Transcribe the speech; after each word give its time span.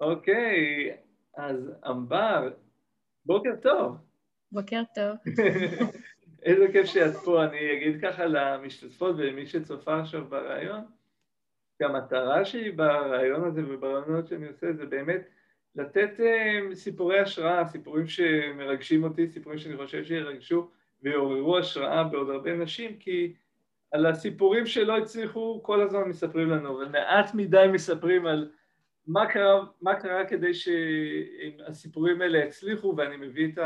אוקיי, 0.00 0.96
אז 1.36 1.72
ענבר, 1.84 2.50
בוקר 3.24 3.56
טוב. 3.62 3.96
בוקר 4.52 4.82
טוב. 4.94 5.16
איזה 6.42 6.66
כיף 6.72 6.86
שאת 6.86 7.14
פה. 7.24 7.44
אני 7.44 7.72
אגיד 7.72 8.02
ככה 8.02 8.26
למשתתפות 8.26 9.16
ולמי 9.18 9.46
שצופה 9.46 10.00
עכשיו 10.00 10.24
ברעיון, 10.24 10.80
שהמטרה 11.78 12.44
שלי 12.44 12.70
ברעיון 12.70 13.44
הזה 13.44 13.62
וברעיונות 13.68 14.26
שאני 14.26 14.48
עושה 14.48 14.72
זה 14.72 14.86
באמת 14.86 15.28
לתת 15.74 16.10
uh, 16.18 16.74
סיפורי 16.74 17.20
השראה, 17.20 17.66
סיפורים 17.66 18.06
שמרגשים 18.06 19.04
אותי, 19.04 19.28
סיפורים 19.28 19.58
שאני 19.58 19.76
חושב 19.76 20.04
שירגשו 20.04 20.70
ויעוררו 21.02 21.58
השראה 21.58 22.04
בעוד 22.04 22.30
הרבה 22.30 22.56
נשים, 22.56 22.96
כי 22.96 23.34
על 23.92 24.06
הסיפורים 24.06 24.66
שלא 24.66 24.96
הצליחו 24.96 25.60
כל 25.62 25.80
הזמן 25.80 26.02
מספרים 26.08 26.50
לנו, 26.50 26.78
ומעט 26.78 27.34
מדי 27.34 27.66
מספרים 27.72 28.26
על 28.26 28.50
מה 29.12 29.26
קרה, 29.32 29.64
מה 29.82 29.94
קרה 30.00 30.26
כדי 30.26 30.54
שהסיפורים 30.54 32.22
האלה 32.22 32.38
יצליחו, 32.38 32.94
ואני 32.96 33.16
מביא 33.16 33.48
את 33.52 33.58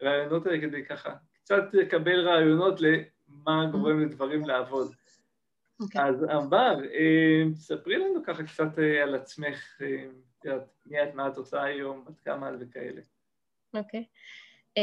הרעיונות 0.00 0.46
האלה 0.46 0.60
כדי 0.60 0.84
ככה 0.84 1.14
קצת 1.34 1.64
לקבל 1.72 2.28
רעיונות 2.28 2.80
למה 2.80 3.66
גורם 3.72 4.00
לדברים 4.00 4.44
לעבוד. 4.46 4.92
Okay. 4.92 5.82
אוקיי. 5.82 6.04
אז 6.04 6.22
ענבר, 6.22 6.74
אה, 6.94 7.54
ספרי 7.54 7.96
לנו 7.98 8.24
ככה 8.26 8.42
קצת 8.42 8.78
אה, 8.78 9.02
על 9.02 9.14
עצמך, 9.14 9.80
אה, 9.82 10.56
מי 10.86 11.02
את, 11.02 11.14
מה 11.14 11.28
את 11.28 11.36
עושה 11.36 11.62
היום, 11.62 12.04
בת 12.04 12.20
כמה 12.20 12.50
וכאלה. 12.60 13.00
אוקיי. 13.74 14.04
Okay. 14.04 14.78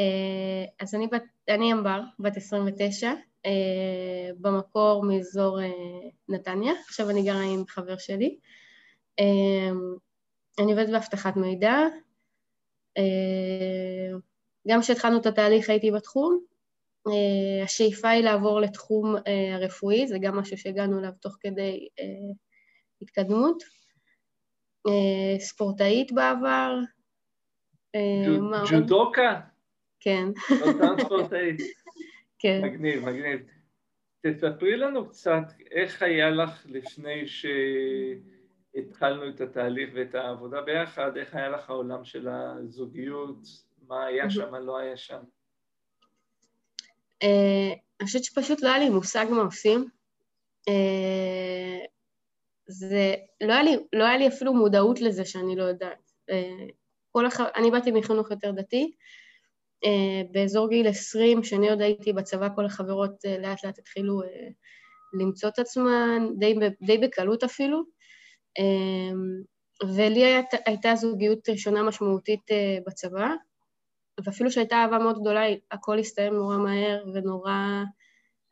אז 0.79 0.95
אני, 0.95 1.07
בת, 1.07 1.23
אני 1.49 1.71
ענבר, 1.71 2.01
בת 2.19 2.37
29, 2.37 3.11
במקור 4.39 5.03
מאזור 5.03 5.59
נתניה, 6.29 6.73
עכשיו 6.87 7.09
אני 7.09 7.23
גרה 7.23 7.41
עם 7.41 7.67
חבר 7.67 7.97
שלי. 7.97 8.37
אני 10.59 10.71
עובדת 10.71 10.89
באבטחת 10.89 11.35
מידע. 11.37 11.77
גם 14.67 14.81
כשהתחלנו 14.81 15.17
את 15.21 15.25
התהליך 15.25 15.69
הייתי 15.69 15.91
בתחום. 15.91 16.39
השאיפה 17.63 18.09
היא 18.09 18.23
לעבור 18.23 18.61
לתחום 18.61 19.15
הרפואי, 19.53 20.07
זה 20.07 20.17
גם 20.21 20.37
משהו 20.37 20.57
שהגענו 20.57 20.99
אליו 20.99 21.11
תוך 21.21 21.37
כדי 21.39 21.87
התקדמות. 23.01 23.63
ספורטאית 25.39 26.11
בעבר. 26.11 26.79
ג'ודוקה? 28.71 29.39
כן. 29.99 30.25
אותם 30.61 31.03
ספורטאית. 31.03 31.57
כן. 32.39 32.61
מגניב, 32.63 33.05
מגניב. 33.05 33.39
תספרי 34.21 34.77
לנו 34.77 35.09
קצת 35.09 35.43
איך 35.71 36.01
היה 36.01 36.29
לך 36.29 36.65
לפני 36.69 37.27
שהתחלנו 38.75 39.29
את 39.29 39.41
התהליך 39.41 39.89
ואת 39.93 40.15
העבודה 40.15 40.61
ביחד, 40.61 41.17
איך 41.17 41.35
היה 41.35 41.49
לך 41.49 41.69
העולם 41.69 42.05
של 42.05 42.27
הזוגיות, 42.27 43.37
מה 43.87 44.05
היה 44.05 44.29
שם, 44.29 44.51
מה 44.51 44.59
לא 44.59 44.77
היה 44.77 44.97
שם. 44.97 45.19
אני 47.23 48.05
חושבת 48.05 48.23
שפשוט 48.23 48.61
לא 48.61 48.67
היה 48.69 48.79
לי 48.79 48.89
מושג 48.89 49.25
מה 49.29 49.41
עושים. 49.41 49.89
זה, 52.67 53.15
לא 53.41 53.53
היה, 53.53 53.63
לי, 53.63 53.77
לא 53.93 54.03
היה 54.03 54.17
לי 54.17 54.27
אפילו 54.27 54.53
מודעות 54.53 55.01
לזה 55.01 55.25
שאני 55.25 55.55
לא 55.55 55.63
יודעת. 55.63 56.11
כל 57.11 57.25
הח... 57.25 57.39
אני 57.39 57.71
באתי 57.71 57.91
מחינוך 57.91 58.31
יותר 58.31 58.51
דתי, 58.51 58.91
באזור 60.31 60.69
גיל 60.69 60.87
20, 60.87 61.43
שאני 61.43 61.69
עוד 61.69 61.81
הייתי 61.81 62.13
בצבא, 62.13 62.49
כל 62.55 62.65
החברות 62.65 63.23
לאט 63.41 63.65
לאט 63.65 63.79
התחילו 63.79 64.21
למצוא 65.19 65.49
את 65.49 65.59
עצמן, 65.59 66.27
די, 66.37 66.55
די 66.81 66.97
בקלות 66.97 67.43
אפילו. 67.43 67.94
Uh, 68.59 69.85
ולי 69.95 70.25
היית, 70.25 70.45
הייתה 70.65 70.95
זוגיות 70.95 71.49
ראשונה 71.49 71.83
משמעותית 71.83 72.51
uh, 72.51 72.83
בצבא, 72.87 73.27
ואפילו 74.25 74.51
שהייתה 74.51 74.75
אהבה 74.75 74.97
מאוד 74.97 75.19
גדולה, 75.21 75.41
הכל 75.71 75.99
הסתיים 75.99 76.33
נורא 76.33 76.57
מהר 76.57 77.05
ונורא, 77.13 77.83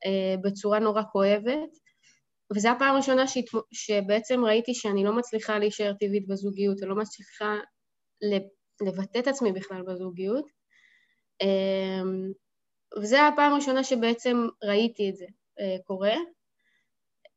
uh, 0.06 0.42
בצורה 0.44 0.80
נורא 0.80 1.02
כואבת. 1.12 1.70
וזו 2.56 2.70
הפעם 2.70 2.94
הראשונה. 2.94 3.24
שבעצם 3.72 4.46
ראיתי 4.46 4.74
שאני 4.74 5.04
לא 5.04 5.18
מצליחה 5.18 5.60
להישאר 5.60 5.94
טבעית 5.94 6.28
בזוגיות, 6.28 6.78
אני 6.82 6.90
לא 6.90 6.96
מצליחה 6.96 7.56
לבטא 8.82 9.20
את 9.20 9.28
עצמי 9.28 9.52
בכלל 9.52 9.82
בזוגיות. 9.82 10.46
אמ, 11.42 12.32
וזו 13.02 13.18
הפעם 13.18 13.52
הראשונה 13.54 13.84
שבעצם 13.84 14.48
ראיתי 14.64 15.10
את 15.10 15.16
זה 15.16 15.26
אה, 15.60 15.76
קורה. 15.84 16.16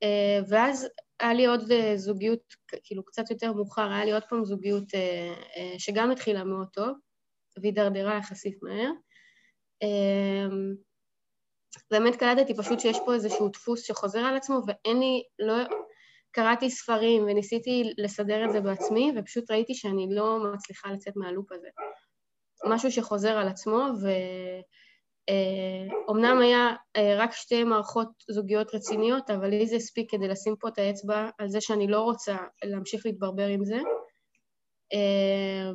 אה, 0.03 0.39
ואז 0.49 0.89
היה 1.21 1.35
לי 1.35 1.47
עוד 1.47 1.73
אה, 1.73 1.93
זוגיות, 1.97 2.55
כאילו 2.85 3.05
קצת 3.05 3.31
יותר 3.31 3.53
מאוחר, 3.53 3.93
היה 3.93 4.05
לי 4.05 4.13
עוד 4.13 4.23
פעם 4.29 4.45
זוגיות 4.45 4.85
שגם 5.79 6.11
התחילה 6.11 6.45
מאוד 6.45 6.69
טוב, 6.73 6.99
והידרדרה 7.63 8.17
יחסית 8.17 8.59
מהר. 8.63 8.91
אמ, 9.83 10.75
באמת 11.91 12.17
קלטתי 12.17 12.57
פשוט 12.57 12.81
שיש 12.81 12.99
פה 13.05 13.15
איזשהו 13.15 13.49
דפוס 13.49 13.83
שחוזר 13.83 14.19
על 14.19 14.37
עצמו, 14.37 14.61
ואין 14.67 15.01
לי, 15.01 15.23
לא, 15.39 15.55
קראתי 16.31 16.71
ספרים 16.71 17.23
וניסיתי 17.23 17.93
לסדר 17.99 18.45
את 18.45 18.53
זה 18.53 18.61
בעצמי, 18.61 19.13
ופשוט 19.17 19.51
ראיתי 19.51 19.75
שאני 19.75 20.07
לא 20.11 20.39
מצליחה 20.55 20.93
לצאת 20.93 21.17
מהלופ 21.17 21.53
הזה. 21.53 21.69
משהו 22.65 22.93
שחוזר 22.93 23.37
על 23.37 23.49
עצמו, 23.49 23.87
ואומנם 25.31 26.39
היה 26.41 26.75
אה, 26.97 27.15
רק 27.19 27.33
שתי 27.33 27.65
מערכות 27.65 28.09
זוגיות 28.31 28.75
רציניות, 28.75 29.31
אבל 29.31 29.49
לי 29.49 29.67
זה 29.67 29.77
הספיק 29.77 30.11
כדי 30.11 30.29
לשים 30.29 30.55
פה 30.61 30.69
את 30.69 30.79
האצבע 30.79 31.29
על 31.39 31.49
זה 31.49 31.61
שאני 31.61 31.87
לא 31.87 32.01
רוצה 32.01 32.37
להמשיך 32.65 33.07
להתברבר 33.07 33.47
עם 33.47 33.65
זה. 33.65 33.79
אה, 34.93 35.71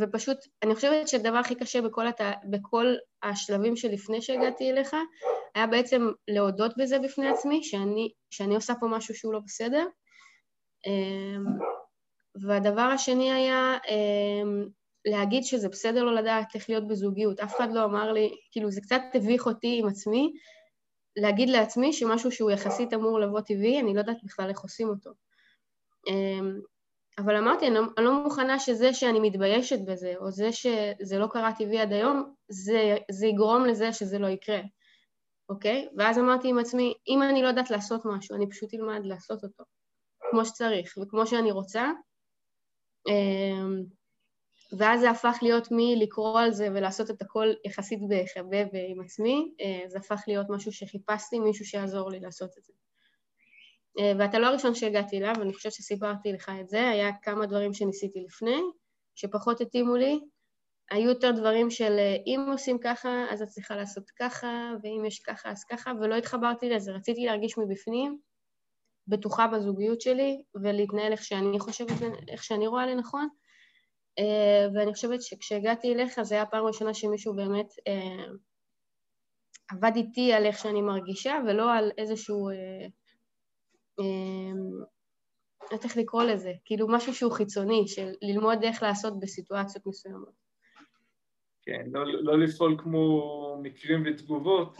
ופשוט, 0.00 0.38
אני 0.62 0.74
חושבת 0.74 1.08
שהדבר 1.08 1.36
הכי 1.36 1.54
קשה 1.54 1.82
בכל, 1.82 2.06
הת... 2.06 2.20
בכל 2.50 2.94
השלבים 3.22 3.76
שלפני 3.76 4.22
שהגעתי 4.22 4.70
אליך, 4.70 4.96
היה 5.54 5.66
בעצם 5.66 6.10
להודות 6.28 6.72
בזה 6.78 6.98
בפני 6.98 7.28
עצמי, 7.28 7.64
שאני, 7.64 8.12
שאני 8.30 8.54
עושה 8.54 8.72
פה 8.80 8.86
משהו 8.86 9.14
שהוא 9.14 9.32
לא 9.32 9.40
בסדר. 9.46 9.86
אה, 10.86 11.52
והדבר 12.42 12.82
השני 12.82 13.32
היה 13.32 13.78
אה, 13.88 14.42
להגיד 15.04 15.44
שזה 15.44 15.68
בסדר 15.68 16.04
לא 16.04 16.14
לדעת 16.14 16.54
איך 16.54 16.70
להיות 16.70 16.88
בזוגיות. 16.88 17.40
אף 17.40 17.56
אחד 17.56 17.72
לא 17.72 17.84
אמר 17.84 18.12
לי, 18.12 18.36
כאילו 18.52 18.70
זה 18.70 18.80
קצת 18.80 19.00
הביך 19.14 19.46
אותי 19.46 19.78
עם 19.78 19.88
עצמי, 19.88 20.32
להגיד 21.16 21.48
לעצמי 21.48 21.92
שמשהו 21.92 22.32
שהוא 22.32 22.50
יחסית 22.50 22.94
אמור 22.94 23.20
לבוא 23.20 23.40
טבעי, 23.40 23.80
אני 23.80 23.94
לא 23.94 23.98
יודעת 23.98 24.24
בכלל 24.24 24.48
איך 24.48 24.60
עושים 24.60 24.88
אותו. 24.88 25.10
אה, 26.08 26.50
אבל 27.18 27.36
אמרתי, 27.36 27.70
לא, 27.70 27.80
אני 27.98 28.04
לא 28.04 28.24
מוכנה 28.24 28.58
שזה 28.58 28.94
שאני 28.94 29.20
מתביישת 29.20 29.78
בזה, 29.86 30.14
או 30.16 30.30
זה 30.30 30.52
שזה 30.52 31.18
לא 31.18 31.26
קרה 31.26 31.52
טבעי 31.58 31.80
עד 31.80 31.92
היום, 31.92 32.34
זה, 32.48 32.96
זה 33.10 33.26
יגרום 33.26 33.64
לזה 33.64 33.92
שזה 33.92 34.18
לא 34.18 34.26
יקרה, 34.26 34.60
אוקיי? 35.48 35.88
ואז 35.96 36.18
אמרתי 36.18 36.48
עם 36.48 36.58
עצמי, 36.58 36.94
אם 37.08 37.22
אני 37.22 37.42
לא 37.42 37.48
יודעת 37.48 37.70
לעשות 37.70 38.02
משהו, 38.04 38.36
אני 38.36 38.50
פשוט 38.50 38.74
אלמד 38.74 39.00
לעשות 39.04 39.44
אותו, 39.44 39.64
כמו 40.30 40.44
שצריך 40.44 40.94
וכמו 41.02 41.26
שאני 41.26 41.50
רוצה. 41.50 41.92
ואז 44.78 45.00
זה 45.00 45.10
הפך 45.10 45.38
להיות 45.42 45.68
מלקרוא 45.70 46.40
על 46.40 46.52
זה 46.52 46.68
ולעשות 46.74 47.10
את 47.10 47.22
הכל 47.22 47.52
יחסית 47.64 48.00
בחבב 48.08 48.66
עם 48.88 49.00
עצמי, 49.00 49.54
אה, 49.60 49.88
זה 49.88 49.98
הפך 49.98 50.22
להיות 50.26 50.46
משהו 50.50 50.72
שחיפשתי, 50.72 51.38
מישהו 51.38 51.64
שיעזור 51.64 52.10
לי 52.10 52.20
לעשות 52.20 52.50
את 52.58 52.64
זה. 52.64 52.72
אה, 53.98 54.12
ואתה 54.18 54.38
לא 54.38 54.46
הראשון 54.46 54.74
שהגעתי 54.74 55.18
אליו, 55.18 55.34
אני 55.42 55.54
חושבת 55.54 55.72
שסיפרתי 55.72 56.32
לך 56.32 56.52
את 56.60 56.68
זה, 56.68 56.88
היה 56.88 57.10
כמה 57.22 57.46
דברים 57.46 57.74
שניסיתי 57.74 58.20
לפני, 58.20 58.60
שפחות 59.14 59.60
התאימו 59.60 59.96
לי. 59.96 60.20
היו 60.90 61.08
יותר 61.08 61.30
דברים 61.30 61.70
של 61.70 61.96
אה, 61.98 62.16
אם 62.26 62.46
עושים 62.52 62.78
ככה, 62.78 63.26
אז 63.30 63.42
את 63.42 63.48
צריכה 63.48 63.76
לעשות 63.76 64.10
ככה, 64.10 64.72
ואם 64.82 65.04
יש 65.06 65.18
ככה, 65.18 65.50
אז 65.50 65.64
ככה, 65.64 65.92
ולא 66.00 66.14
התחברתי 66.14 66.68
לזה. 66.68 66.92
רציתי 66.92 67.24
להרגיש 67.24 67.58
מבפנים 67.58 68.18
בטוחה 69.08 69.46
בזוגיות 69.46 70.00
שלי, 70.00 70.42
ולהתנהל 70.54 71.12
איך 71.12 71.24
שאני 71.24 71.60
חושבת, 71.60 72.02
איך 72.28 72.44
שאני 72.44 72.66
רואה 72.66 72.86
לנכון. 72.86 73.28
אה, 74.18 74.66
ואני 74.74 74.94
חושבת 74.94 75.22
שכשהגעתי 75.22 75.92
אליך, 75.92 76.22
זו 76.22 76.34
הייתה 76.34 76.48
הפעם 76.48 76.64
הראשונה 76.64 76.94
שמישהו 76.94 77.34
באמת 77.34 77.68
עבד 79.70 79.92
איתי 79.96 80.32
על 80.32 80.46
איך 80.46 80.58
שאני 80.58 80.82
מרגישה, 80.82 81.38
ולא 81.46 81.72
על 81.72 81.90
איזשהו... 81.98 82.48
לא 85.64 85.66
יודעת 85.76 85.84
איך 85.84 85.96
לקרוא 85.96 86.22
לזה, 86.22 86.52
כאילו 86.64 86.88
משהו 86.88 87.14
שהוא 87.14 87.32
חיצוני, 87.32 87.88
של 87.88 88.12
ללמוד 88.22 88.58
איך 88.62 88.82
לעשות 88.82 89.20
בסיטואציות 89.20 89.86
מסוימות. 89.86 90.44
כן, 91.62 91.86
לא, 91.92 92.06
לא 92.06 92.38
לפעול 92.38 92.76
כמו 92.78 93.58
מקרים 93.62 94.02
ותגובות, 94.06 94.76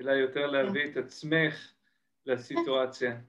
אלא 0.00 0.10
יותר 0.10 0.46
להביא. 0.46 0.84
את 0.84 0.96
עצמך 0.96 1.72
לסיטואציה. 2.26 3.20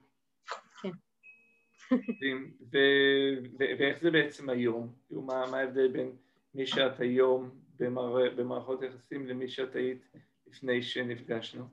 ואיך 3.78 4.00
זה 4.00 4.10
בעצם 4.10 4.48
היום? 4.48 4.92
כאילו, 5.06 5.22
מה, 5.22 5.44
ההבדל 5.44 5.88
בין 5.88 6.12
מי 6.54 6.66
שאת 6.66 7.00
היום 7.00 7.50
במער, 7.78 8.30
במערכות 8.36 8.82
יחסים 8.82 9.26
למי 9.26 9.48
שאת 9.48 9.74
היית 9.76 10.02
לפני 10.46 10.82
שנפגשנו? 10.82 11.64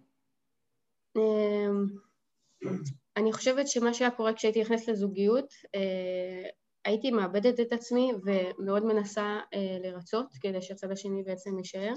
אמ, 1.17 1.85
אני 3.17 3.33
חושבת 3.33 3.67
שמה 3.67 3.93
שהיה 3.93 4.11
קורה 4.11 4.33
כשהייתי 4.33 4.61
נכנסת 4.61 4.87
לזוגיות, 4.87 5.53
אה, 5.75 6.49
הייתי 6.85 7.11
מאבדת 7.11 7.59
את 7.59 7.73
עצמי 7.73 8.11
ומאוד 8.23 8.85
מנסה 8.85 9.39
אה, 9.53 9.77
לרצות 9.83 10.33
כדי 10.41 10.61
שהצד 10.61 10.91
השני 10.91 11.23
בעצם 11.23 11.57
יישאר. 11.57 11.93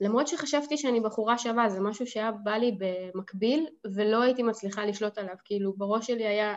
למרות 0.00 0.28
שחשבתי 0.28 0.76
שאני 0.76 1.00
בחורה 1.00 1.38
שווה, 1.38 1.68
זה 1.68 1.80
משהו 1.80 2.06
שהיה 2.06 2.32
בא 2.32 2.56
לי 2.56 2.78
במקביל 2.78 3.66
ולא 3.94 4.22
הייתי 4.22 4.42
מצליחה 4.42 4.84
לשלוט 4.84 5.18
עליו, 5.18 5.34
כאילו 5.44 5.72
בראש 5.76 6.06
שלי 6.06 6.26
היה 6.26 6.54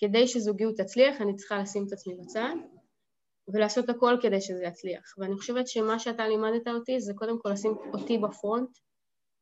כדי 0.00 0.28
שזוגיות 0.28 0.80
תצליח 0.80 1.20
אני 1.20 1.36
צריכה 1.36 1.58
לשים 1.58 1.84
את 1.86 1.92
עצמי 1.92 2.14
בצד 2.14 2.54
ולעשות 3.52 3.88
הכל 3.88 4.16
כדי 4.22 4.40
שזה 4.40 4.64
יצליח. 4.64 5.14
ואני 5.18 5.34
חושבת 5.36 5.68
שמה 5.68 5.98
שאתה 5.98 6.28
לימדת 6.28 6.68
אותי 6.68 7.00
זה 7.00 7.12
קודם 7.16 7.38
כל 7.42 7.50
לשים 7.50 7.72
אותי 7.92 8.18
בפרונט 8.18 8.68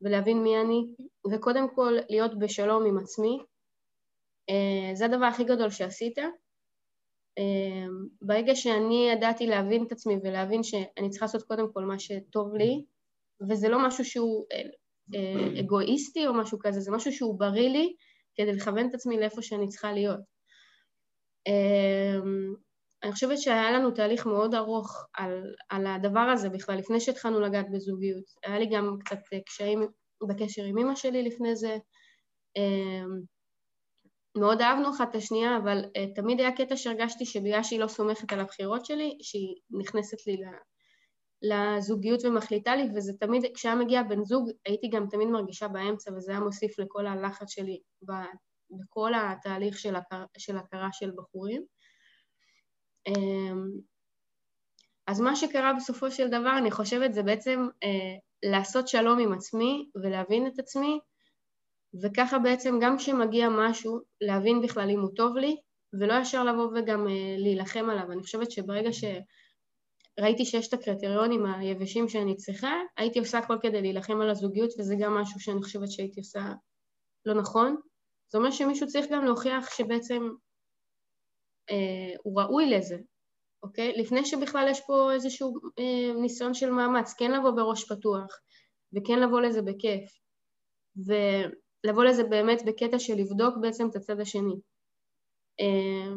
ולהבין 0.02 0.42
מי 0.42 0.60
אני, 0.60 0.86
וקודם 1.32 1.74
כל 1.74 1.96
להיות 2.08 2.38
בשלום 2.38 2.86
עם 2.86 2.98
עצמי. 2.98 3.38
אה, 4.50 4.94
זה 4.94 5.04
הדבר 5.04 5.24
הכי 5.24 5.44
גדול 5.44 5.70
שעשית. 5.70 6.18
אה, 7.38 7.86
ברגע 8.22 8.54
שאני 8.54 9.10
ידעתי 9.12 9.46
להבין 9.46 9.84
את 9.86 9.92
עצמי 9.92 10.14
ולהבין 10.22 10.62
שאני 10.62 11.10
צריכה 11.10 11.26
לעשות 11.26 11.42
קודם 11.42 11.72
כל 11.72 11.84
מה 11.84 11.98
שטוב 11.98 12.54
לי, 12.54 12.84
וזה 13.50 13.68
לא 13.68 13.86
משהו 13.86 14.04
שהוא 14.04 14.46
אה, 14.52 15.60
אגואיסטי 15.60 16.26
או 16.26 16.34
משהו 16.34 16.58
כזה, 16.62 16.80
זה 16.80 16.90
משהו 16.90 17.12
שהוא 17.12 17.38
בריא 17.38 17.68
לי 17.68 17.94
כדי 18.34 18.52
לכוון 18.52 18.88
את 18.88 18.94
עצמי 18.94 19.20
לאיפה 19.20 19.42
שאני 19.42 19.68
צריכה 19.68 19.92
להיות. 19.92 20.37
אני 23.02 23.12
חושבת 23.12 23.38
שהיה 23.38 23.70
לנו 23.70 23.90
תהליך 23.90 24.26
מאוד 24.26 24.54
ארוך 24.54 25.06
על, 25.14 25.54
על 25.68 25.86
הדבר 25.86 26.20
הזה 26.20 26.48
בכלל, 26.48 26.78
לפני 26.78 27.00
שהתחלנו 27.00 27.40
לגעת 27.40 27.66
בזוגיות. 27.72 28.24
היה 28.44 28.58
לי 28.58 28.66
גם 28.66 28.96
קצת 29.04 29.18
קשיים 29.46 29.88
בקשר 30.28 30.64
עם 30.64 30.78
אמא 30.78 30.94
שלי 30.94 31.22
לפני 31.22 31.56
זה. 31.56 31.76
אמ, 32.56 33.20
מאוד 34.38 34.60
אהבנו 34.60 34.90
אחת 34.90 35.10
את 35.10 35.14
השנייה, 35.14 35.56
אבל 35.56 35.84
אה, 35.96 36.06
תמיד 36.14 36.40
היה 36.40 36.52
קטע 36.52 36.76
שהרגשתי 36.76 37.26
שבגלל 37.26 37.62
שהיא 37.62 37.80
לא 37.80 37.88
סומכת 37.88 38.32
על 38.32 38.40
הבחירות 38.40 38.84
שלי, 38.84 39.18
שהיא 39.22 39.54
נכנסת 39.70 40.26
לי 40.26 40.36
לזוגיות 41.42 42.24
ומחליטה 42.24 42.76
לי, 42.76 42.88
וזה 42.94 43.12
תמיד, 43.20 43.42
כשהיה 43.54 43.74
מגיע 43.74 44.02
בן 44.02 44.24
זוג, 44.24 44.50
הייתי 44.66 44.88
גם 44.88 45.06
תמיד 45.10 45.28
מרגישה 45.28 45.68
באמצע, 45.68 46.12
וזה 46.12 46.30
היה 46.32 46.40
מוסיף 46.40 46.78
לכל 46.78 47.06
הלחץ 47.06 47.50
שלי 47.50 47.80
בכל 48.70 49.12
התהליך 49.14 49.78
של, 49.78 49.96
הכר, 49.96 50.24
של 50.38 50.56
הכרה 50.56 50.88
של 50.92 51.10
בחורים. 51.16 51.64
אמ, 53.06 53.68
אז 55.06 55.20
מה 55.20 55.36
שקרה 55.36 55.72
בסופו 55.72 56.10
של 56.10 56.28
דבר, 56.28 56.58
אני 56.58 56.70
חושבת, 56.70 57.14
זה 57.14 57.22
בעצם 57.22 57.68
אה, 57.84 58.16
לעשות 58.50 58.88
שלום 58.88 59.18
עם 59.18 59.32
עצמי 59.32 59.90
ולהבין 60.02 60.46
את 60.46 60.58
עצמי, 60.58 61.00
וככה 62.02 62.38
בעצם 62.38 62.78
גם 62.80 62.98
כשמגיע 62.98 63.48
משהו, 63.48 64.00
להבין 64.20 64.62
בכלל 64.62 64.90
אם 64.90 65.00
הוא 65.00 65.10
טוב 65.16 65.36
לי, 65.36 65.56
ולא 66.00 66.14
ישר 66.22 66.44
לבוא 66.44 66.70
וגם 66.74 67.08
אה, 67.08 67.34
להילחם 67.38 67.90
עליו. 67.90 68.12
אני 68.12 68.22
חושבת 68.22 68.50
שברגע 68.50 68.90
שראיתי 68.92 70.44
שיש 70.44 70.68
את 70.68 70.72
הקריטריונים 70.72 71.46
היבשים 71.46 72.08
שאני 72.08 72.36
צריכה, 72.36 72.72
הייתי 72.96 73.18
עושה 73.18 73.38
הכל 73.38 73.56
כדי 73.62 73.82
להילחם 73.82 74.20
על 74.20 74.30
הזוגיות, 74.30 74.70
וזה 74.78 74.94
גם 75.00 75.14
משהו 75.14 75.40
שאני 75.40 75.62
חושבת 75.62 75.90
שהייתי 75.90 76.20
עושה 76.20 76.40
לא 77.26 77.34
נכון. 77.34 77.76
זה 78.28 78.38
אומר 78.38 78.50
שמישהו 78.50 78.86
צריך 78.86 79.06
גם 79.10 79.24
להוכיח 79.24 79.70
שבעצם 79.76 80.28
אה, 81.70 82.16
הוא 82.22 82.40
ראוי 82.40 82.70
לזה, 82.70 82.96
אוקיי? 83.62 83.92
לפני 83.96 84.24
שבכלל 84.24 84.68
יש 84.70 84.80
פה 84.86 85.12
איזשהו 85.12 85.54
אה, 85.78 86.20
ניסיון 86.20 86.54
של 86.54 86.70
מאמץ, 86.70 87.14
כן 87.18 87.30
לבוא 87.30 87.50
בראש 87.50 87.92
פתוח, 87.92 88.40
וכן 88.92 89.20
לבוא 89.20 89.40
לזה 89.40 89.62
בכיף, 89.62 90.10
ולבוא 90.96 92.04
לזה 92.04 92.24
באמת 92.24 92.62
בקטע 92.66 92.98
של 92.98 93.14
לבדוק 93.14 93.54
בעצם 93.60 93.88
את 93.88 93.96
הצד 93.96 94.20
השני. 94.20 94.54
אה, 95.60 96.14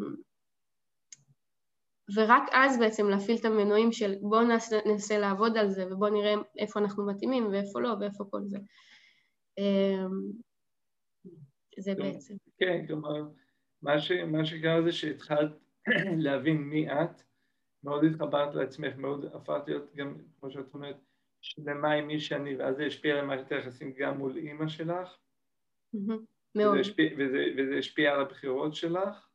ורק 2.15 2.43
אז 2.51 2.79
בעצם 2.79 3.09
להפעיל 3.09 3.37
את 3.37 3.45
המנועים 3.45 3.91
של 3.91 4.15
בואו 4.21 4.41
ננסה, 4.41 4.77
ננסה 4.85 5.17
לעבוד 5.17 5.57
על 5.57 5.69
זה 5.69 5.85
ובואו 5.87 6.13
נראה 6.13 6.33
איפה 6.57 6.79
אנחנו 6.79 7.05
מתאימים 7.05 7.47
ואיפה 7.51 7.81
לא 7.81 7.93
ואיפה 7.99 8.23
כל 8.31 8.41
זה. 8.45 8.57
אה, 9.59 10.05
זה 11.77 11.95
בעצם. 11.95 12.35
כן, 12.57 12.88
כלומר 12.88 13.23
מה, 13.81 14.00
ש, 14.00 14.12
מה 14.12 14.45
שקרה 14.45 14.81
זה 14.81 14.91
שהתחלת 14.91 15.51
להבין 16.25 16.57
מי 16.57 16.91
את, 16.91 17.23
מאוד 17.83 18.03
התחברת 18.03 18.56
לעצמך, 18.56 18.95
מאוד 18.97 19.25
הפכת 19.25 19.68
להיות 19.68 19.95
גם, 19.95 20.15
כמו 20.39 20.51
שאת 20.51 20.73
אומרת, 20.73 20.97
שלמה 21.41 21.91
עם 21.91 22.07
מי 22.07 22.19
שאני, 22.19 22.56
ואז 22.56 22.75
זה 22.75 22.85
השפיע 22.85 23.19
על 23.19 23.25
מערכת 23.25 23.51
היחסים 23.51 23.94
גם 23.97 24.18
מול 24.18 24.38
אימא 24.38 24.68
שלך. 24.68 25.18
מאוד. 26.56 26.71
וזה 26.71 26.79
השפיע, 26.79 27.09
וזה, 27.18 27.45
וזה 27.57 27.77
השפיע 27.77 28.13
על 28.13 28.21
הבחירות 28.21 28.75
שלך, 28.75 29.27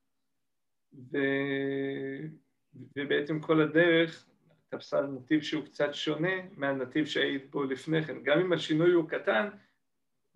ו, 1.13 1.19
ובעצם 2.97 3.41
כל 3.41 3.61
הדרך 3.61 4.29
תפסה 4.69 5.01
נתיב 5.01 5.41
שהוא 5.41 5.65
קצת 5.65 5.95
שונה 5.95 6.35
מהנתיב 6.57 7.07
שהיית 7.07 7.51
בו 7.51 7.65
לפני 7.65 8.05
כן. 8.05 8.23
גם 8.23 8.39
אם 8.39 8.53
השינוי 8.53 8.93
הוא 8.93 9.09
קטן, 9.09 9.49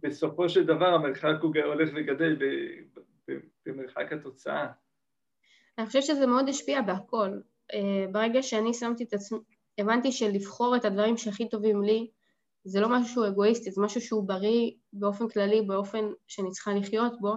בסופו 0.02 0.48
של 0.48 0.64
דבר 0.64 0.86
המרחק 0.86 1.42
הוא 1.42 1.54
הולך 1.64 1.90
וגדל 1.94 2.36
במרחק 3.66 4.12
התוצאה. 4.12 4.66
אני 5.78 5.86
חושבת 5.86 6.02
שזה 6.02 6.26
מאוד 6.26 6.48
השפיע 6.48 6.82
בהכל. 6.82 7.38
אה, 7.74 8.06
ברגע 8.12 8.42
שאני 8.42 8.74
שמתי 8.74 9.04
את 9.04 9.12
עצמי, 9.12 9.38
הבנתי 9.78 10.12
שלבחור 10.12 10.76
את 10.76 10.84
הדברים 10.84 11.16
שהכי 11.16 11.48
טובים 11.48 11.82
לי, 11.82 12.10
זה 12.64 12.80
לא 12.80 12.88
משהו 12.88 13.08
שהוא 13.08 13.26
אגואיסטי, 13.26 13.70
זה 13.70 13.82
משהו 13.82 14.00
שהוא 14.00 14.28
בריא 14.28 14.70
באופן 14.92 15.28
כללי, 15.28 15.62
באופן 15.62 16.04
שאני 16.28 16.50
צריכה 16.50 16.74
לחיות 16.74 17.20
בו, 17.20 17.34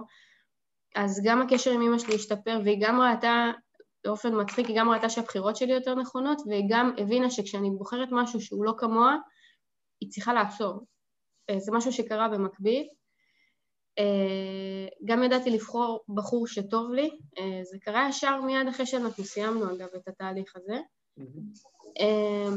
אז 0.94 1.22
גם 1.24 1.42
הקשר 1.42 1.70
עם 1.70 1.82
אמא 1.82 1.98
שלי 1.98 2.14
השתפר, 2.14 2.60
והיא 2.64 2.78
גם 2.80 3.00
ראתה, 3.00 3.50
באופן 4.04 4.40
מצחיק, 4.40 4.66
היא 4.66 4.76
גם 4.78 4.90
ראתה 4.90 5.08
שהבחירות 5.08 5.56
שלי 5.56 5.72
יותר 5.72 5.94
נכונות, 5.94 6.42
והיא 6.46 6.64
גם 6.68 6.92
הבינה 6.98 7.30
שכשאני 7.30 7.70
בוחרת 7.70 8.08
משהו 8.12 8.40
שהוא 8.40 8.64
לא 8.64 8.74
כמוה, 8.78 9.16
היא 10.00 10.10
צריכה 10.10 10.34
לעצור. 10.34 10.84
אה, 11.50 11.60
זה 11.60 11.72
משהו 11.72 11.92
שקרה 11.92 12.28
במקביל, 12.28 12.88
אה, 13.98 14.88
גם 15.04 15.22
ידעתי 15.22 15.50
לבחור 15.50 16.04
בחור 16.08 16.46
שטוב 16.46 16.92
לי, 16.92 17.10
אה, 17.38 17.60
זה 17.64 17.78
קרה 17.80 18.08
ישר 18.08 18.40
מיד 18.40 18.68
אחרי 18.68 18.86
שאנחנו 18.86 19.24
סיימנו 19.24 19.74
אגב 19.74 19.88
את 19.96 20.08
התהליך 20.08 20.56
הזה, 20.56 20.76
אה, 22.00 22.48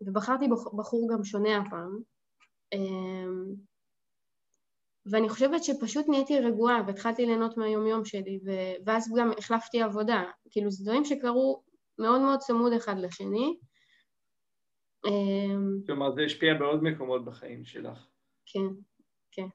ובחרתי 0.00 0.48
בחור 0.76 1.08
גם 1.12 1.24
שונה 1.24 1.56
הפעם, 1.56 1.98
ואני 5.10 5.28
חושבת 5.28 5.64
שפשוט 5.64 6.08
נהייתי 6.08 6.40
רגועה 6.40 6.82
והתחלתי 6.86 7.26
ליהנות 7.26 7.56
מהיומיום 7.56 8.04
שלי, 8.04 8.40
ואז 8.86 9.12
גם 9.16 9.30
החלפתי 9.38 9.82
עבודה, 9.82 10.24
כאילו 10.50 10.70
זה 10.70 10.84
דברים 10.84 11.04
שקרו 11.04 11.62
מאוד 11.98 12.20
מאוד 12.20 12.38
צמוד 12.38 12.72
אחד 12.72 12.98
לשני. 12.98 13.58
כלומר 15.86 16.10
זה 16.14 16.22
השפיע 16.22 16.54
בעוד 16.54 16.82
מקומות 16.82 17.24
בחיים 17.24 17.64
שלך. 17.64 18.06
כן, 18.46 18.60
כן. 19.32 19.46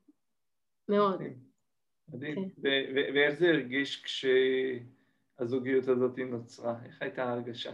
מאוד. 0.89 1.21
מדהים. 2.09 2.35
כן. 2.35 2.61
ואיך 3.15 3.39
זה 3.39 3.47
הרגיש 3.47 4.03
כשהזוגיות 4.03 5.87
הזאת 5.87 6.17
נוצרה? 6.17 6.75
איך 6.85 7.01
הייתה 7.01 7.23
ההרגשה? 7.23 7.71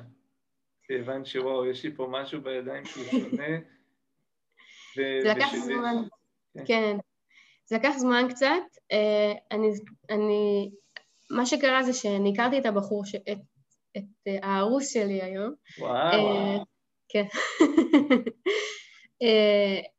שהבנת 0.88 1.26
שוואו, 1.26 1.66
יש 1.66 1.84
לי 1.84 1.96
פה 1.96 2.08
משהו 2.12 2.42
בידיים 2.42 2.86
שהוא 2.86 3.04
שונה. 3.06 3.48
זה 4.96 5.20
לקח 5.26 5.56
זמן, 5.66 5.96
כן. 6.54 6.64
כן. 6.66 6.98
זה 7.66 7.76
לקח 7.76 7.94
זמן 7.98 8.28
קצת. 8.30 8.78
אה, 8.92 9.34
אני, 10.12 10.72
מה 11.30 11.46
שקרה 11.46 11.84
זה 11.84 11.94
שאני 11.94 12.34
הכרתי 12.34 12.60
את 12.60 12.66
הבחור. 12.66 13.04
את, 13.32 13.38
אה, 14.28 14.38
הארוס 14.44 14.94
שלי 14.94 15.22
היום. 15.22 15.54
וואו. 15.80 16.66
אה, 17.16 17.24
כן. 19.20 19.90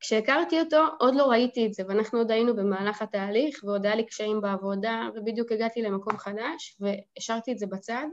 כשהכרתי 0.00 0.60
אותו 0.60 0.84
עוד 1.00 1.14
לא 1.14 1.24
ראיתי 1.24 1.66
את 1.66 1.74
זה 1.74 1.82
ואנחנו 1.88 2.18
עוד 2.18 2.30
היינו 2.30 2.56
במהלך 2.56 3.02
התהליך 3.02 3.64
ועוד 3.64 3.86
היה 3.86 3.94
לי 3.94 4.06
קשיים 4.06 4.40
בעבודה 4.40 5.08
ובדיוק 5.14 5.52
הגעתי 5.52 5.82
למקום 5.82 6.18
חדש 6.18 6.78
והשארתי 6.80 7.52
את 7.52 7.58
זה 7.58 7.66
בצד. 7.66 8.06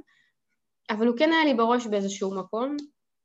אבל 0.89 1.07
הוא 1.07 1.17
כן 1.17 1.31
היה 1.31 1.45
לי 1.45 1.53
בראש 1.53 1.88
באיזשהו 1.88 2.36
מקום 2.36 2.77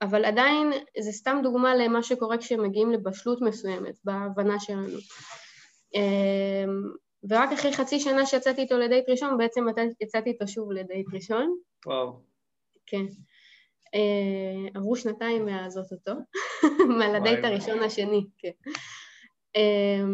אבל 0.02 0.24
עדיין 0.24 0.72
זה 1.00 1.12
סתם 1.12 1.40
דוגמה 1.42 1.74
למה 1.74 2.02
שקורה 2.02 2.38
כשמגיעים 2.38 2.90
לבשלות 2.90 3.40
מסוימת 3.40 3.94
בהבנה 4.04 4.60
שלנו. 4.60 4.98
אמ, 5.94 6.82
ורק 7.30 7.52
אחרי 7.52 7.72
חצי 7.72 8.00
שנה 8.00 8.26
שיצאתי 8.26 8.60
איתו 8.60 8.78
לדייט 8.78 9.08
ראשון 9.08 9.38
בעצם 9.38 9.66
יצאתי 10.00 10.30
איתו 10.30 10.48
שוב 10.48 10.72
לדייט 10.72 11.06
ראשון. 11.12 11.56
וואו. 11.86 12.20
כן. 12.86 12.96
אה, 12.96 13.04
עברו 14.74 14.96
שנתיים 14.96 15.44
מאז 15.44 15.78
אותו, 15.78 16.12
מהלדייט 16.98 17.44
הראשון 17.44 17.82
השני, 17.82 18.26
כן. 18.38 18.70
אה, 19.56 20.04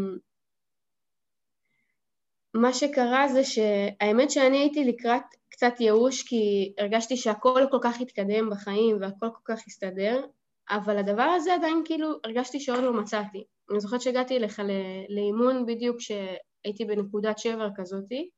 מה 2.54 2.72
שקרה 2.72 3.28
זה 3.28 3.44
שהאמת 3.44 4.30
שאני 4.30 4.58
הייתי 4.58 4.84
לקראת 4.84 5.22
קצת 5.48 5.80
ייאוש 5.80 6.22
כי 6.22 6.72
הרגשתי 6.78 7.16
שהכל 7.16 7.62
כל 7.70 7.78
כך 7.82 8.00
התקדם 8.00 8.50
בחיים 8.50 8.96
והכל 9.00 9.28
כל 9.32 9.54
כך 9.54 9.62
הסתדר, 9.66 10.26
אבל 10.70 10.98
הדבר 10.98 11.22
הזה 11.22 11.54
עדיין 11.54 11.82
כאילו 11.84 12.08
הרגשתי 12.24 12.60
שעוד 12.60 12.84
לא 12.84 12.92
מצאתי. 12.92 13.44
אני 13.70 13.80
זוכרת 13.80 14.00
שהגעתי 14.00 14.36
אליך 14.36 14.62
לאימון 15.08 15.66
בדיוק 15.66 15.96
כשהייתי 15.96 16.84
בנקודת 16.84 17.38
שבר 17.38 17.68
כזאתי, 17.76 18.30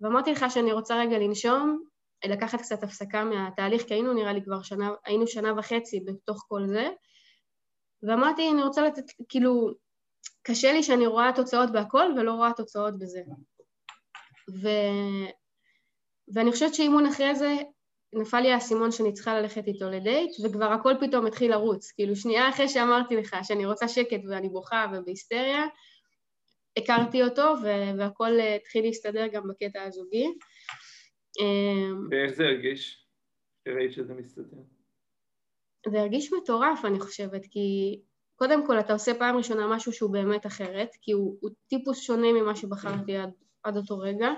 ואמרתי 0.00 0.32
לך 0.32 0.44
שאני 0.50 0.72
רוצה 0.72 1.00
רגע 1.00 1.18
לנשום 1.18 1.84
לקחת 2.24 2.60
קצת 2.60 2.82
הפסקה 2.82 3.24
מהתהליך, 3.24 3.82
כי 3.82 3.94
היינו 3.94 4.12
נראה 4.12 4.32
לי 4.32 4.42
כבר 4.44 4.62
שנה, 4.62 4.90
היינו 5.04 5.26
שנה 5.26 5.58
וחצי 5.58 6.00
בתוך 6.00 6.44
כל 6.48 6.66
זה, 6.66 6.88
ואמרתי, 8.02 8.50
אני 8.50 8.62
רוצה 8.62 8.82
לתת, 8.82 9.04
כאילו, 9.28 9.70
קשה 10.42 10.72
לי 10.72 10.82
שאני 10.82 11.06
רואה 11.06 11.30
תוצאות 11.36 11.72
בהכל 11.72 12.12
ולא 12.16 12.32
רואה 12.32 12.52
תוצאות 12.56 12.98
בזה. 12.98 13.20
ו... 14.62 14.68
ואני 16.34 16.52
חושבת 16.52 16.74
שאימון 16.74 17.06
אחרי 17.06 17.34
זה, 17.34 17.54
נפל 18.12 18.40
לי 18.40 18.52
האסימון 18.52 18.92
שאני 18.92 19.12
צריכה 19.12 19.40
ללכת 19.40 19.66
איתו 19.66 19.90
לדייט, 19.90 20.30
וכבר 20.44 20.72
הכל 20.72 20.94
פתאום 21.00 21.26
התחיל 21.26 21.50
לרוץ. 21.50 21.92
כאילו, 21.92 22.16
שנייה 22.16 22.48
אחרי 22.48 22.68
שאמרתי 22.68 23.16
לך 23.16 23.36
שאני 23.42 23.66
רוצה 23.66 23.88
שקט 23.88 24.20
ואני 24.28 24.48
בוכה 24.48 24.86
ובהיסטריה, 24.92 25.64
הכרתי 26.78 27.22
אותו 27.22 27.54
והכל 27.98 28.30
התחיל 28.56 28.84
להסתדר 28.84 29.26
גם 29.26 29.42
בקטע 29.48 29.82
הזוגי. 29.82 30.26
אמ, 31.40 32.08
ואיך 32.10 32.32
זה 32.32 32.44
הרגיש? 32.44 33.06
ראית 33.68 33.92
שזה 33.92 34.14
מסתדר. 34.14 34.56
זה 35.88 36.00
הרגיש 36.00 36.32
מטורף, 36.32 36.84
אני 36.84 37.00
חושבת, 37.00 37.46
כי 37.50 38.00
קודם 38.36 38.66
כל 38.66 38.80
אתה 38.80 38.92
עושה 38.92 39.12
פעם 39.18 39.36
ראשונה 39.36 39.66
משהו 39.76 39.92
שהוא 39.92 40.12
באמת 40.12 40.46
אחרת, 40.46 40.88
כי 41.02 41.12
הוא, 41.12 41.38
הוא 41.40 41.50
טיפוס 41.68 42.00
שונה 42.00 42.32
ממה 42.32 42.56
שבחרתי 42.56 43.16
עד, 43.16 43.30
עד 43.62 43.76
אותו 43.76 43.98
רגע. 43.98 44.28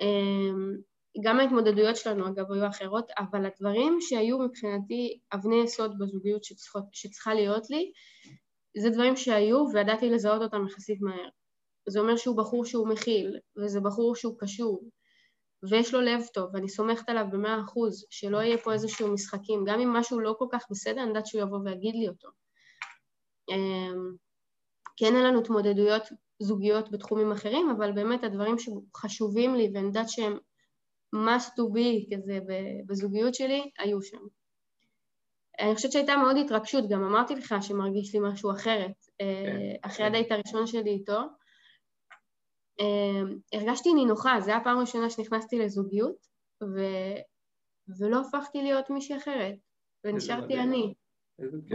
אמ, 0.00 0.76
גם 1.24 1.40
ההתמודדויות 1.40 1.96
שלנו 1.96 2.28
אגב 2.28 2.52
היו 2.52 2.68
אחרות, 2.68 3.10
אבל 3.18 3.46
הדברים 3.46 3.98
שהיו 4.00 4.38
מבחינתי 4.38 5.18
אבני 5.34 5.62
יסוד 5.64 5.98
בזוגיות 5.98 6.44
שצריכות, 6.44 6.84
שצריכה 6.92 7.34
להיות 7.34 7.70
לי, 7.70 7.92
זה 8.78 8.90
דברים 8.90 9.16
שהיו 9.16 9.64
וידעתי 9.74 10.10
לזהות 10.10 10.42
אותם 10.42 10.66
יחסית 10.66 11.00
מהר. 11.00 11.28
זה 11.88 12.00
אומר 12.00 12.16
שהוא 12.16 12.36
בחור 12.36 12.64
שהוא 12.64 12.88
מכיל, 12.88 13.38
וזה 13.56 13.80
בחור 13.80 14.16
שהוא 14.16 14.38
קשוב, 14.38 14.80
ויש 15.62 15.94
לו 15.94 16.00
לב 16.00 16.22
טוב, 16.34 16.50
ואני 16.54 16.68
סומכת 16.68 17.08
עליו 17.08 17.26
במאה 17.30 17.60
אחוז, 17.60 18.06
שלא 18.10 18.38
יהיה 18.38 18.58
פה 18.58 18.72
איזשהו 18.72 19.12
משחקים, 19.12 19.64
גם 19.66 19.80
אם 19.80 19.92
משהו 19.92 20.20
לא 20.20 20.34
כל 20.38 20.46
כך 20.52 20.64
בסדר, 20.70 21.00
אני 21.00 21.08
יודעת 21.08 21.26
שהוא 21.26 21.42
יבוא 21.42 21.58
ויגיד 21.64 21.94
לי 21.94 22.08
אותו. 22.08 22.28
אמ, 23.50 24.12
כן 24.96 25.16
אין 25.16 25.24
לנו 25.24 25.40
התמודדויות 25.40 26.02
זוגיות 26.38 26.90
בתחומים 26.90 27.32
אחרים, 27.32 27.70
אבל 27.76 27.92
באמת 27.92 28.24
הדברים 28.24 28.56
שחשובים 28.58 29.54
לי 29.54 29.70
ואני 29.74 29.86
יודעת 29.86 30.08
שהם 30.08 30.38
must 31.14 31.48
to 31.48 31.74
be 31.74 32.14
כזה 32.16 32.38
בזוגיות 32.86 33.34
שלי, 33.34 33.70
היו 33.78 34.02
שם. 34.02 34.18
אני 35.60 35.74
חושבת 35.74 35.92
שהייתה 35.92 36.16
מאוד 36.16 36.36
התרגשות, 36.36 36.88
גם 36.88 37.04
אמרתי 37.04 37.34
לך 37.34 37.54
שמרגיש 37.60 38.14
לי 38.14 38.20
משהו 38.22 38.52
אחרת. 38.52 38.92
כן, 39.18 39.26
אחרי 39.82 39.96
כן. 39.96 40.04
הדייט 40.04 40.32
הראשון 40.32 40.66
שלי 40.66 40.90
איתו, 40.90 41.20
הרגשתי 43.52 43.92
נינוחה, 43.94 44.40
זו 44.40 44.50
הייתה 44.50 44.60
הפעם 44.60 44.78
הראשונה 44.78 45.10
שנכנסתי 45.10 45.58
לזוגיות, 45.58 46.26
ו... 46.62 46.78
ולא 47.98 48.20
הפכתי 48.20 48.62
להיות 48.62 48.90
מישהי 48.90 49.16
אחרת, 49.16 49.54
ונשארתי 50.04 50.58
אני. 50.60 50.94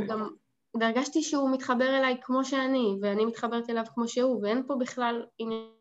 גם... 0.10 0.36
והרגשתי 0.80 1.22
שהוא 1.22 1.54
מתחבר 1.54 1.98
אליי 1.98 2.22
כמו 2.22 2.44
שאני, 2.44 2.98
ואני 3.02 3.26
מתחברת 3.26 3.70
אליו 3.70 3.84
כמו 3.94 4.08
שהוא, 4.08 4.42
ואין 4.42 4.68
פה 4.68 4.76
בכלל 4.80 5.26
עניין... 5.38 5.76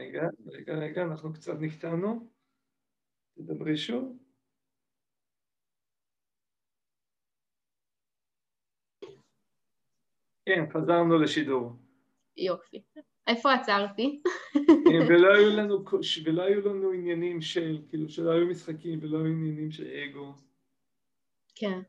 רגע, 0.00 0.22
רגע, 0.46 0.74
רגע, 0.74 1.02
אנחנו 1.02 1.32
קצת 1.32 1.54
נקטענו. 1.60 2.30
תדברי 3.38 3.76
שוב. 3.76 4.25
כן, 10.46 10.64
חזרנו 10.72 11.18
לשידור. 11.18 11.72
יופי. 12.36 12.82
איפה 13.26 13.52
עצרתי? 13.52 14.22
כן, 14.88 15.06
ולא 15.08 15.34
היו 15.34 15.56
לנו, 15.56 15.84
ולא 16.24 16.42
היו 16.42 16.60
לנו 16.60 16.92
עניינים 16.92 17.40
של, 17.40 17.78
כאילו, 17.88 18.08
שלא 18.08 18.30
היו 18.30 18.46
משחקים 18.46 18.98
ולא 19.02 19.18
היו 19.18 19.26
עניינים 19.26 19.70
של 19.70 19.86
אגו. 19.86 20.34
כן. 21.54 21.80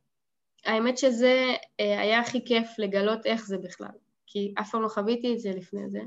האמת 0.65 0.97
שזה 0.97 1.53
אה, 1.79 2.01
היה 2.01 2.19
הכי 2.19 2.45
כיף 2.45 2.67
לגלות 2.77 3.25
איך 3.25 3.45
זה 3.45 3.57
בכלל, 3.57 3.97
כי 4.25 4.53
אף 4.59 4.71
פעם 4.71 4.81
לא 4.81 4.87
חוויתי 4.87 5.33
את 5.33 5.39
זה 5.39 5.49
לפני 5.49 5.89
זה. 5.89 6.01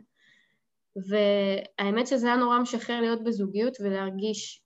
והאמת 0.96 2.06
שזה 2.06 2.26
היה 2.26 2.36
נורא 2.36 2.58
משחרר 2.58 3.00
להיות 3.00 3.24
בזוגיות 3.24 3.76
ולהרגיש 3.80 4.62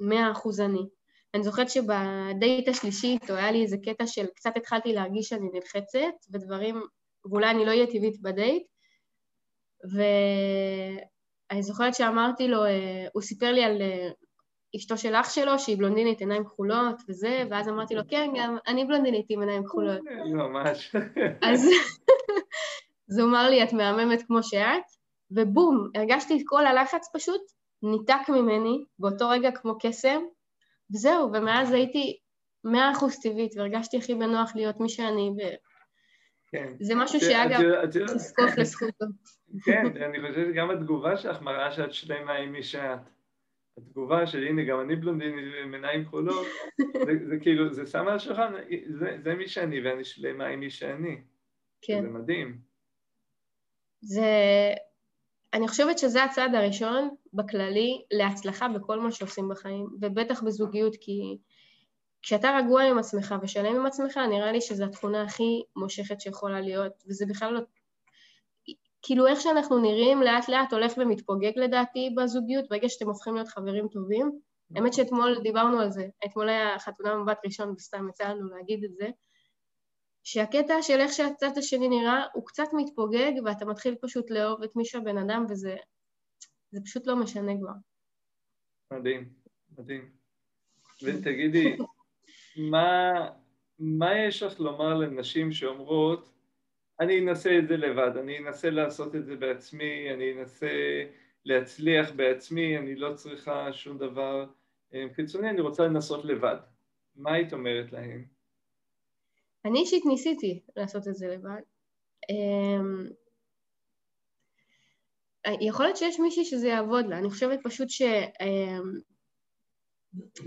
מאה 0.00 0.32
אחוז 0.32 0.60
אני. 0.60 0.86
אני 1.34 1.42
זוכרת 1.42 1.70
שבדייט 1.70 2.68
השלישי 2.68 3.06
איתו 3.06 3.34
היה 3.34 3.52
לי 3.52 3.62
איזה 3.62 3.76
קטע 3.84 4.06
של 4.06 4.26
קצת 4.26 4.56
התחלתי 4.56 4.92
להרגיש 4.92 5.28
שאני 5.28 5.48
נלחצת 5.52 6.26
ודברים 6.30 6.82
ואולי 7.24 7.50
אני 7.50 7.64
לא 7.64 7.70
אהיה 7.70 7.86
טבעית 7.86 8.22
בדייט. 8.22 8.62
ואני 9.94 11.62
זוכרת 11.62 11.94
שאמרתי 11.94 12.48
לו, 12.48 12.64
אה, 12.64 13.06
הוא 13.12 13.22
סיפר 13.22 13.52
לי 13.52 13.64
על 13.64 13.82
אה, 13.82 14.08
אשתו 14.76 14.98
של 14.98 15.14
אח 15.14 15.30
שלו, 15.30 15.58
שהיא 15.58 15.78
בלונדינית 15.78 16.20
עיניים 16.20 16.44
כחולות 16.44 17.02
וזה, 17.08 17.44
ואז 17.50 17.68
אמרתי 17.68 17.94
לו, 17.94 18.02
כן, 18.08 18.30
גם 18.36 18.56
אני 18.66 18.84
בלונדינית 18.84 19.26
עם 19.28 19.40
עיניים 19.40 19.64
כחולות. 19.64 20.00
ממש. 20.34 20.96
אז, 21.42 21.68
אז 23.10 23.18
הוא 23.18 23.28
אמר 23.28 23.50
לי, 23.50 23.62
את 23.62 23.72
מהממת 23.72 24.22
כמו 24.26 24.42
שאת, 24.42 24.82
ובום, 25.30 25.88
הרגשתי 25.94 26.36
את 26.36 26.42
כל 26.46 26.66
הלחץ 26.66 27.08
פשוט, 27.14 27.40
ניתק 27.82 28.28
ממני 28.28 28.84
באותו 28.98 29.28
רגע 29.28 29.50
כמו 29.50 29.78
קסם, 29.80 30.22
וזהו, 30.92 31.32
ומאז 31.32 31.72
הייתי 31.72 32.18
מאה 32.64 32.92
אחוז 32.92 33.16
טבעית, 33.22 33.52
והרגשתי 33.56 33.96
הכי 33.96 34.14
בנוח 34.14 34.52
להיות 34.54 34.80
מי 34.80 34.88
שאני, 34.88 35.30
כן. 36.52 36.72
זה 36.80 36.94
משהו 36.94 37.20
שאגב, 37.20 37.60
תזקוף 37.86 38.58
לזכותו. 38.58 39.04
כן, 39.64 40.02
אני 40.02 40.20
חושב 40.20 40.52
שגם 40.52 40.70
התגובה 40.70 41.16
שלך 41.16 41.42
מראה 41.42 41.72
שאת 41.72 41.94
שלמה 41.94 42.32
עם 42.32 42.52
מי 42.52 42.62
שאת. 42.62 43.00
התגובה 43.78 44.26
של 44.26 44.46
הנה 44.46 44.64
גם 44.64 44.80
אני 44.80 44.96
בלונדינית 44.96 45.54
עם 45.64 45.74
עיניים 45.74 46.04
כחולות, 46.04 46.46
זה, 46.78 47.12
זה 47.28 47.36
כאילו, 47.40 47.74
זה 47.74 47.86
שם 47.86 48.08
על 48.08 48.16
השולחן, 48.16 48.52
זה, 48.98 49.18
זה 49.24 49.34
מי 49.34 49.48
שאני 49.48 49.80
ואני 49.80 50.04
שלמה 50.04 50.46
עם 50.46 50.60
מי 50.60 50.70
שאני. 50.70 51.16
כן. 51.82 52.02
זה 52.02 52.08
מדהים. 52.08 52.58
זה, 54.00 54.30
אני 55.54 55.68
חושבת 55.68 55.98
שזה 55.98 56.24
הצעד 56.24 56.54
הראשון 56.54 57.10
בכללי 57.32 58.04
להצלחה 58.10 58.68
בכל 58.68 59.00
מה 59.00 59.12
שעושים 59.12 59.48
בחיים, 59.48 59.86
ובטח 60.00 60.42
בזוגיות, 60.42 60.96
כי 61.00 61.38
כשאתה 62.22 62.58
רגוע 62.58 62.82
עם 62.82 62.98
עצמך 62.98 63.34
ושלם 63.42 63.76
עם 63.76 63.86
עצמך, 63.86 64.16
נראה 64.16 64.52
לי 64.52 64.60
שזו 64.60 64.84
התכונה 64.84 65.22
הכי 65.22 65.62
מושכת 65.76 66.20
שיכולה 66.20 66.60
להיות, 66.60 66.92
וזה 67.08 67.26
בכלל 67.26 67.52
לא... 67.52 67.60
כאילו 69.02 69.26
איך 69.26 69.40
שאנחנו 69.40 69.78
נראים 69.78 70.22
לאט 70.22 70.48
לאט 70.48 70.72
הולך 70.72 70.92
ומתפוגג 70.98 71.52
לדעתי 71.56 72.14
בזוגיות, 72.16 72.68
ברגע 72.68 72.88
שאתם 72.88 73.08
הופכים 73.08 73.34
להיות 73.34 73.48
חברים 73.48 73.88
טובים. 73.88 74.40
האמת 74.76 74.94
שאתמול 74.94 75.40
דיברנו 75.42 75.80
על 75.80 75.90
זה, 75.90 76.08
אתמול 76.24 76.48
היה 76.48 76.78
חתונה 76.78 77.16
מבט 77.16 77.38
ראשון 77.44 77.70
וסתם 77.70 78.08
יצא 78.08 78.28
לנו 78.28 78.48
להגיד 78.48 78.84
את 78.84 78.94
זה, 78.94 79.08
שהקטע 80.22 80.82
של 80.82 81.00
איך 81.00 81.12
שהצד 81.12 81.58
השני 81.58 81.88
נראה 81.88 82.24
הוא 82.34 82.46
קצת 82.46 82.68
מתפוגג 82.72 83.32
ואתה 83.44 83.64
מתחיל 83.64 83.94
פשוט 84.02 84.30
לאהוב 84.30 84.62
את 84.62 84.76
מי 84.76 84.84
שהבן 84.84 85.18
אדם 85.18 85.46
וזה 85.50 85.76
זה 86.70 86.80
פשוט 86.84 87.06
לא 87.06 87.16
משנה 87.16 87.52
כבר. 87.60 87.72
מדהים, 88.98 89.32
מדהים. 89.78 90.10
ותגידי, 91.02 91.76
מה, 92.56 93.12
מה 93.78 94.18
יש 94.18 94.42
לך 94.42 94.60
לומר 94.60 94.94
לנשים 94.94 95.52
שאומרות, 95.52 96.30
אני 97.00 97.20
אנסה 97.20 97.58
את 97.58 97.68
זה 97.68 97.76
לבד, 97.76 98.16
אני 98.16 98.38
אנסה 98.38 98.70
לעשות 98.70 99.14
את 99.16 99.26
זה 99.26 99.36
בעצמי, 99.36 100.10
אני 100.14 100.32
אנסה 100.32 100.68
להצליח 101.44 102.10
בעצמי, 102.10 102.78
אני 102.78 102.94
לא 102.94 103.14
צריכה 103.14 103.72
שום 103.72 103.98
דבר 103.98 104.46
אה, 104.94 105.06
חיצוני, 105.14 105.50
אני 105.50 105.60
רוצה 105.60 105.84
לנסות 105.84 106.24
לבד. 106.24 106.56
מה 107.16 107.32
היית 107.32 107.52
אומרת 107.52 107.92
להן? 107.92 108.24
אני 109.64 109.80
אישית 109.80 110.06
ניסיתי 110.06 110.60
לעשות 110.76 111.08
את 111.08 111.14
זה 111.14 111.28
לבד. 111.28 111.60
אמ, 112.30 113.06
יכול 115.60 115.84
להיות 115.84 115.96
שיש 115.96 116.20
מישהי 116.20 116.44
שזה 116.44 116.68
יעבוד 116.68 117.06
לה, 117.06 117.18
אני 117.18 117.30
חושבת 117.30 117.58
פשוט 117.62 117.88
ש... 117.88 118.02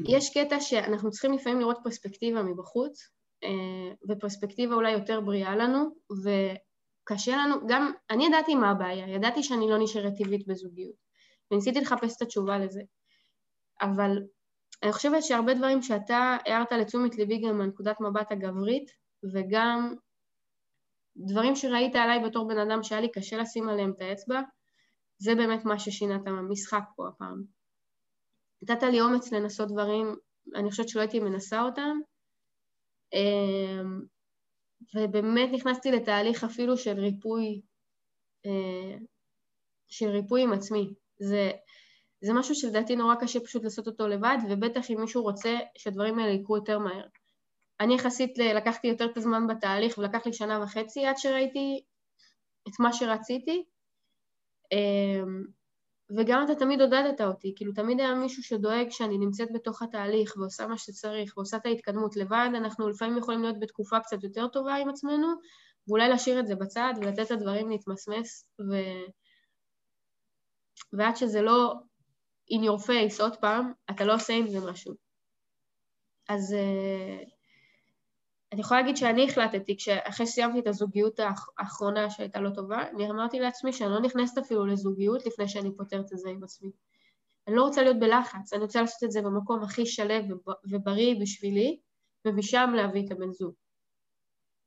יש 0.07 0.37
קטע 0.37 0.59
שאנחנו 0.59 1.11
צריכים 1.11 1.33
לפעמים 1.33 1.59
לראות 1.59 1.77
פרספקטיבה 1.83 2.43
מבחוץ, 2.43 3.09
אה, 3.43 3.93
ופרספקטיבה 4.09 4.75
אולי 4.75 4.91
יותר 4.91 5.21
בריאה 5.21 5.55
לנו, 5.55 5.95
וקשה 6.23 7.37
לנו, 7.37 7.55
גם, 7.67 7.91
אני 8.09 8.25
ידעתי 8.25 8.55
מה 8.55 8.71
הבעיה, 8.71 9.07
ידעתי 9.07 9.43
שאני 9.43 9.69
לא 9.69 9.77
נשארת 9.83 10.13
טבעית 10.17 10.47
בזוגיות, 10.47 10.95
וניסיתי 11.51 11.81
לחפש 11.81 12.17
את 12.17 12.21
התשובה 12.21 12.57
לזה, 12.57 12.81
אבל 13.81 14.17
אני 14.83 14.93
חושבת 14.93 15.23
שהרבה 15.23 15.53
דברים 15.53 15.81
שאתה 15.81 16.37
הערת 16.45 16.71
לתשומת 16.71 17.15
ליבי 17.15 17.41
גם 17.41 17.57
מנקודת 17.57 18.01
מבט 18.01 18.31
הגברית, 18.31 18.91
וגם 19.33 19.95
דברים 21.17 21.55
שראית 21.55 21.95
עליי 21.95 22.19
בתור 22.19 22.47
בן 22.47 22.57
אדם 22.57 22.83
שהיה 22.83 23.01
לי 23.01 23.11
קשה 23.11 23.37
לשים 23.37 23.69
עליהם 23.69 23.93
את 23.95 24.01
האצבע, 24.01 24.41
זה 25.17 25.35
באמת 25.35 25.65
מה 25.65 25.79
ששינה 25.79 26.15
את 26.15 26.27
המשחק 26.27 26.83
פה 26.95 27.07
הפעם. 27.07 27.43
נתת 28.63 28.83
לי 28.83 29.01
אומץ 29.01 29.31
לנסות 29.31 29.71
דברים, 29.71 30.15
אני 30.55 30.69
חושבת 30.69 30.89
שלא 30.89 31.01
הייתי 31.01 31.19
מנסה 31.19 31.61
אותם, 31.61 31.99
אמ, 33.13 34.01
ובאמת 34.95 35.49
נכנסתי 35.51 35.91
לתהליך 35.91 36.43
אפילו 36.43 36.77
של 36.77 36.99
ריפוי, 36.99 37.61
אה, 38.45 38.97
של 39.87 40.09
ריפוי 40.09 40.41
עם 40.43 40.53
עצמי. 40.53 40.93
זה, 41.19 41.51
זה 42.21 42.33
משהו 42.33 42.55
שלדעתי 42.55 42.95
נורא 42.95 43.15
קשה 43.15 43.39
פשוט 43.39 43.63
לעשות 43.63 43.87
אותו 43.87 44.07
לבד, 44.07 44.37
ובטח 44.49 44.91
אם 44.91 45.01
מישהו 45.01 45.23
רוצה 45.23 45.57
שהדברים 45.77 46.19
האלה 46.19 46.31
יקרו 46.31 46.57
יותר 46.57 46.79
מהר. 46.79 47.05
אני 47.79 47.95
יחסית 47.95 48.37
לקחתי 48.37 48.87
יותר 48.87 49.05
את 49.11 49.17
הזמן 49.17 49.47
בתהליך, 49.47 49.97
ולקח 49.97 50.25
לי 50.25 50.33
שנה 50.33 50.63
וחצי 50.63 51.05
עד 51.05 51.17
שראיתי 51.17 51.83
את 52.67 52.79
מה 52.79 52.93
שרציתי, 52.93 53.63
אמ, 54.71 55.43
וגם 56.17 56.45
אתה 56.45 56.55
תמיד 56.55 56.81
עודדת 56.81 57.21
אותי, 57.21 57.53
כאילו 57.55 57.73
תמיד 57.73 57.99
היה 57.99 58.15
מישהו 58.15 58.43
שדואג 58.43 58.89
שאני 58.89 59.17
נמצאת 59.17 59.47
בתוך 59.53 59.81
התהליך 59.81 60.33
ועושה 60.37 60.67
מה 60.67 60.77
שצריך 60.77 61.37
ועושה 61.37 61.57
את 61.57 61.65
ההתקדמות 61.65 62.15
לבד, 62.15 62.49
אנחנו 62.55 62.89
לפעמים 62.89 63.17
יכולים 63.17 63.41
להיות 63.41 63.59
בתקופה 63.59 63.99
קצת 63.99 64.23
יותר 64.23 64.47
טובה 64.47 64.75
עם 64.75 64.89
עצמנו, 64.89 65.27
ואולי 65.87 66.09
להשאיר 66.09 66.39
את 66.39 66.47
זה 66.47 66.55
בצד 66.55 66.93
ולתת 67.01 67.31
לדברים 67.31 67.69
להתמסמס, 67.69 68.45
ו... 68.59 68.73
ועד 70.93 71.15
שזה 71.15 71.41
לא 71.41 71.73
in 72.53 72.57
your 72.57 72.85
face 72.85 73.21
עוד 73.21 73.35
פעם, 73.35 73.71
אתה 73.91 74.05
לא 74.05 74.13
עושה 74.13 74.33
עם 74.33 74.47
זה 74.47 74.71
משהו. 74.71 74.95
אז 76.29 76.55
uh, 76.55 77.32
אני 78.53 78.61
יכולה 78.61 78.81
להגיד 78.81 78.97
שאני 78.97 79.29
החלטתי, 79.29 79.75
אחרי 80.03 80.25
שסיימתי 80.27 80.59
את 80.59 80.67
הזוגיות 80.67 81.19
האחרונה 81.57 82.09
שהייתה 82.09 82.39
לא 82.39 82.49
טובה, 82.49 82.89
אני 82.89 83.11
אמרתי 83.11 83.39
לעצמי 83.39 83.73
שאני 83.73 83.91
לא 83.91 84.01
נכנסת 84.01 84.37
אפילו 84.37 84.65
לזוגיות 84.65 85.25
לפני 85.25 85.47
שאני 85.47 85.77
פותרת 85.77 86.13
את 86.13 86.17
זה 86.17 86.29
עם 86.29 86.43
עצמי. 86.43 86.71
אני 87.47 87.55
לא 87.55 87.63
רוצה 87.63 87.81
להיות 87.83 87.99
בלחץ, 87.99 88.53
אני 88.53 88.61
רוצה 88.61 88.81
לעשות 88.81 89.03
את 89.03 89.11
זה 89.11 89.21
במקום 89.21 89.63
הכי 89.63 89.85
שלו 89.85 90.15
ובריא 90.71 91.15
בשבילי, 91.21 91.79
ומשם 92.25 92.73
להביא 92.75 93.05
את 93.05 93.11
הבן 93.11 93.31
זוג. 93.31 93.53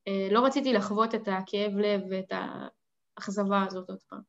אה, 0.09 0.29
לא 0.31 0.47
רציתי 0.47 0.73
לחוות 0.73 1.15
את 1.15 1.29
הכאב 1.29 1.73
לב 1.73 2.01
ואת 2.11 2.33
האכזבה 3.19 3.65
הזאת 3.65 3.91
עוד 3.91 4.03
פעם. 4.09 4.21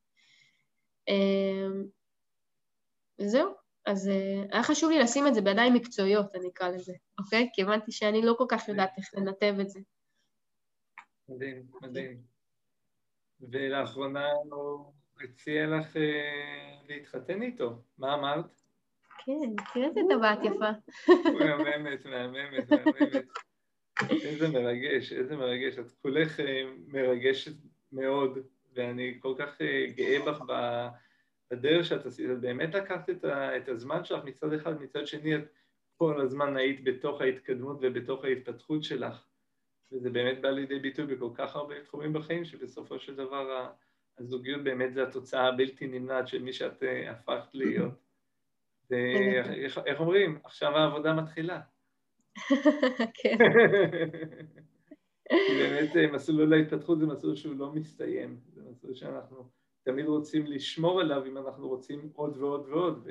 אה, 1.10 1.68
וזהו, 3.22 3.54
אז 3.88 4.08
uh, 4.08 4.54
היה 4.54 4.64
חשוב 4.64 4.90
לי 4.92 5.00
לשים 5.00 5.28
את 5.28 5.34
זה 5.34 5.42
בידיים 5.42 5.74
מקצועיות, 5.74 6.36
אני 6.36 6.48
אקרא 6.48 6.70
לזה, 6.70 6.94
אוקיי? 7.20 7.50
כי 7.54 7.62
הבנתי 7.62 7.92
שאני 7.92 8.22
לא 8.22 8.36
כל 8.38 8.46
כך 8.50 8.68
יודעת 8.68 8.90
איך 8.98 9.10
לנתב 9.14 9.56
את 9.62 9.70
זה. 9.70 9.80
מדהים, 11.30 11.64
מדהים. 11.82 12.22
ולאחרונה 13.52 14.26
הוא 14.52 14.94
הציע 15.24 15.68
לך 15.68 15.96
uh, 15.96 16.00
להתחתן 16.88 17.42
איתו, 17.42 17.82
מה 17.98 18.14
אמרת? 18.14 18.62
כן, 19.26 19.64
תראה 19.74 19.88
איזה 19.88 20.00
טבעת 20.10 20.40
יפה. 20.44 20.72
מהממת, 21.40 22.06
מהממת, 22.06 22.72
מהממת. 22.72 23.26
איזה 24.12 24.50
מרגש, 24.50 25.14
איזה 25.14 25.36
מרגש. 25.36 25.80
את 25.80 25.92
כולך 26.02 26.40
אה, 26.40 26.64
מרגשת 26.88 27.56
מאוד, 27.92 28.38
ואני 28.74 29.18
כל 29.20 29.34
כך 29.38 29.62
גאה 29.96 30.20
בך 30.26 30.42
ב... 31.52 31.56
בדרך 31.56 31.86
שאת 31.86 32.06
עשית, 32.06 32.30
את 32.30 32.40
באמת 32.42 32.74
לקחת 32.74 33.10
את, 33.10 33.24
ה, 33.24 33.58
את 33.58 33.70
הזמן 33.70 34.04
שלך 34.04 34.24
מצד 34.24 34.54
אחד, 34.54 34.82
מצד 34.82 35.08
שני 35.08 35.36
את 35.36 35.42
כל 35.98 36.22
הזמן 36.22 36.58
היית 36.58 36.84
בתוך 36.84 37.22
ההתקדמות 37.22 37.78
ובתוך 37.82 38.24
ההתפתחות 38.24 38.84
שלך, 38.84 39.28
וזה 39.92 40.10
באמת 40.10 40.42
בא 40.42 40.50
לידי 40.50 40.80
ביטוי 40.80 41.06
בכל 41.06 41.30
כך 41.34 41.56
הרבה 41.56 41.82
תחומים 41.84 42.14
בחיים, 42.14 42.46
שבסופו 42.46 43.00
של 43.00 43.16
דבר 43.16 43.70
הזוגיות 44.18 44.64
באמת 44.64 44.94
זה 44.94 45.04
התוצאה 45.04 45.48
הבלתי 45.48 45.88
נמנעת 45.88 46.28
של 46.28 46.42
מי 46.42 46.54
שאת 46.54 46.84
uh, 46.84 47.10
הפכת 47.10 47.56
להיות. 47.56 47.94
ואיך 48.90 49.80
איך 49.86 50.00
אומרים? 50.00 50.40
עכשיו 50.44 50.78
העבודה 50.78 51.14
מתחילה. 51.14 51.62
כן. 53.22 53.38
באמת 55.60 55.96
אה, 55.96 56.12
מסלול 56.12 56.54
ההתפתחות 56.54 57.00
זה 57.00 57.06
מסלול 57.06 57.36
שהוא 57.36 57.56
לא 57.56 57.72
מסתיים, 57.72 58.40
זה 58.54 58.62
מסלול 58.70 58.94
שאנחנו 58.94 59.50
תמיד 59.88 60.06
רוצים 60.06 60.46
לשמור 60.46 61.02
עליו 61.02 61.26
אם 61.26 61.38
אנחנו 61.38 61.68
רוצים 61.68 62.10
עוד 62.16 62.38
ועוד 62.38 62.70
ועוד, 62.70 63.08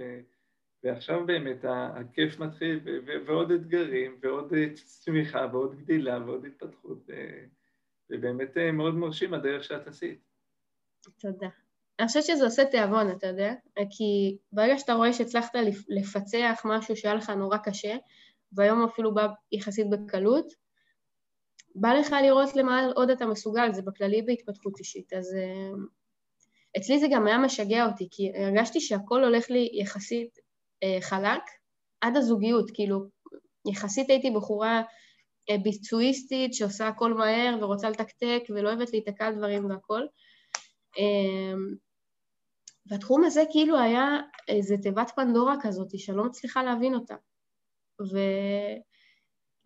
ועכשיו 0.84 1.26
באמת 1.26 1.64
הכיף 1.68 2.38
מתחיל, 2.38 2.80
ועוד 3.26 3.50
אתגרים, 3.50 4.18
ועוד 4.22 4.52
צמיחה, 4.74 5.46
ועוד 5.52 5.74
גדילה, 5.74 6.18
ועוד 6.26 6.44
התפתחות, 6.44 7.06
ובאמת 8.10 8.56
אה, 8.56 8.72
מאוד 8.72 8.94
מרשים 8.94 9.34
הדרך 9.34 9.64
שאת 9.64 9.86
עשית. 9.86 10.20
תודה. 11.20 11.48
אני 11.98 12.06
חושבת 12.06 12.22
שזה 12.24 12.44
עושה 12.44 12.64
תיאבון, 12.64 13.10
אתה 13.10 13.26
יודע? 13.26 13.54
כי 13.90 14.38
ברגע 14.52 14.78
שאתה 14.78 14.92
רואה 14.92 15.12
שהצלחת 15.12 15.52
לפצח 15.88 16.62
משהו 16.64 16.96
שהיה 16.96 17.14
לך 17.14 17.30
נורא 17.30 17.58
קשה, 17.58 17.96
והיום 18.52 18.84
אפילו 18.84 19.14
בא 19.14 19.26
יחסית 19.52 19.86
בקלות, 19.90 20.52
בא 21.74 21.92
לך 21.92 22.14
לראות 22.22 22.56
למה 22.56 22.86
עוד 22.94 23.10
אתה 23.10 23.26
מסוגל, 23.26 23.72
זה 23.72 23.82
בכללי 23.82 24.22
בהתפתחות 24.22 24.78
אישית. 24.78 25.12
אז 25.12 25.34
אה, 25.34 25.70
אצלי 26.76 27.00
זה 27.00 27.06
גם 27.10 27.26
היה 27.26 27.38
משגע 27.38 27.86
אותי, 27.86 28.08
כי 28.10 28.32
הרגשתי 28.34 28.80
שהכל 28.80 29.24
הולך 29.24 29.50
לי 29.50 29.70
יחסית 29.72 30.38
אה, 30.82 30.98
חלק 31.00 31.42
עד 32.00 32.16
הזוגיות, 32.16 32.70
כאילו 32.74 33.04
יחסית 33.70 34.10
הייתי 34.10 34.30
בחורה 34.30 34.82
אה, 35.50 35.58
ביצועיסטית 35.62 36.54
שעושה 36.54 36.88
הכל 36.88 37.14
מהר 37.14 37.58
ורוצה 37.60 37.90
לתקתק 37.90 38.42
ולא 38.48 38.68
אוהבת 38.68 38.92
להיתקע 38.92 39.26
על 39.26 39.34
דברים 39.34 39.70
והכל. 39.70 40.02
אה, 40.98 41.54
והתחום 42.86 43.24
הזה 43.24 43.42
כאילו 43.52 43.78
היה 43.78 44.20
איזה 44.48 44.76
תיבת 44.82 45.12
פנדורה 45.16 45.54
כזאת 45.62 45.98
שאני 45.98 46.16
לא 46.16 46.24
מצליחה 46.24 46.62
להבין 46.62 46.94
אותה. 46.94 47.14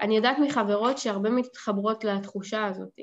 ואני 0.00 0.16
יודעת 0.16 0.36
מחברות 0.46 0.98
שהרבה 0.98 1.30
מתחברות 1.30 2.04
לתחושה 2.04 2.66
הזאת. 2.66 2.94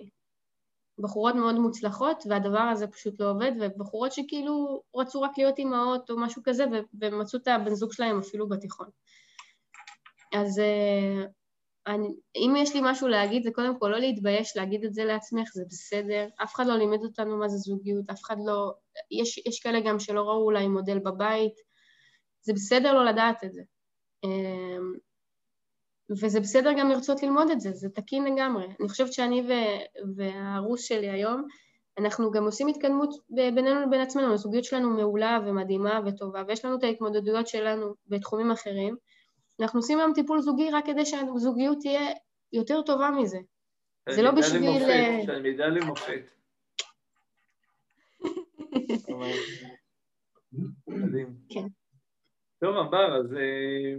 בחורות 1.00 1.36
מאוד 1.36 1.56
מוצלחות, 1.56 2.24
והדבר 2.30 2.60
הזה 2.60 2.88
פשוט 2.88 3.20
לא 3.20 3.32
עובד, 3.32 3.52
ובחורות 3.60 4.12
שכאילו 4.12 4.84
רצו 4.96 5.22
רק 5.22 5.32
להיות 5.38 5.58
אימהות 5.58 6.10
או 6.10 6.20
משהו 6.20 6.42
כזה, 6.46 6.66
ומצאו 7.02 7.40
את 7.40 7.48
הבן 7.48 7.74
זוג 7.74 7.94
שלהם 7.94 8.20
אפילו 8.20 8.50
בתיכון. 8.50 8.90
אז 10.34 10.60
אה, 10.60 11.26
אני, 11.88 12.08
אם 12.36 12.54
יש 12.58 12.76
לי 12.76 12.82
משהו 12.84 13.08
להגיד, 13.08 13.44
זה 13.44 13.52
קודם 13.52 13.80
כל 13.80 13.88
לא 13.88 13.98
להתבייש 13.98 14.58
להגיד 14.58 14.84
את 14.86 14.94
זה 14.94 15.06
לעצמך, 15.06 15.50
זה 15.54 15.64
בסדר. 15.70 16.28
אף 16.44 16.56
אחד 16.56 16.68
לא 16.68 16.78
לימד 16.78 17.04
אותנו 17.04 17.38
מה 17.38 17.48
זה 17.48 17.58
זוגיות, 17.58 18.10
אף 18.10 18.22
אחד 18.24 18.36
לא... 18.46 18.74
יש, 19.12 19.38
יש 19.46 19.60
כאלה 19.60 19.80
גם 19.80 20.00
שלא 20.00 20.22
ראו 20.22 20.46
אולי 20.46 20.68
מודל 20.68 21.00
בבית, 21.00 21.54
זה 22.42 22.54
בסדר 22.54 22.94
לא 22.94 23.06
לדעת 23.06 23.44
את 23.44 23.54
זה. 23.54 23.62
אה, 26.12 26.16
וזה 26.22 26.40
בסדר 26.40 26.74
גם 26.80 26.90
לרצות 26.90 27.24
ללמוד 27.24 27.50
את 27.50 27.62
זה, 27.62 27.72
זה 27.72 27.90
תקין 27.90 28.24
לגמרי. 28.24 28.66
אני 28.80 28.90
חושבת 28.90 29.14
שאני 29.14 29.42
ו- 29.42 30.16
והרוס 30.16 30.84
שלי 30.84 31.10
היום, 31.10 31.48
אנחנו 31.98 32.32
גם 32.32 32.44
עושים 32.44 32.68
התקדמות 32.68 33.10
בינינו 33.30 33.82
לבין 33.82 34.02
עצמנו, 34.02 34.34
הזוגיות 34.34 34.64
שלנו 34.64 34.90
מעולה 34.90 35.40
ומדהימה 35.46 36.00
וטובה, 36.06 36.44
ויש 36.48 36.66
לנו 36.66 36.78
את 36.78 36.84
ההתמודדויות 36.84 37.48
שלנו 37.48 37.94
בתחומים 38.08 38.52
אחרים. 38.52 38.96
אנחנו 39.62 39.80
עושים 39.80 40.00
היום 40.00 40.14
טיפול 40.14 40.42
זוגי 40.42 40.72
רק 40.72 40.86
כדי 40.86 41.06
שהזוגיות 41.06 41.78
תהיה 41.82 42.10
יותר 42.54 42.82
טובה 42.82 43.12
מזה. 43.12 43.40
זה 44.10 44.22
לא 44.22 44.32
בשביל... 44.32 45.26
תלמידה 45.26 45.68
למופת. 45.68 46.32
מדהים. 50.88 51.36
כן. 51.50 51.68
טוב, 52.60 52.78
עבר, 52.78 53.18
אז 53.18 53.34
אה, 53.34 53.94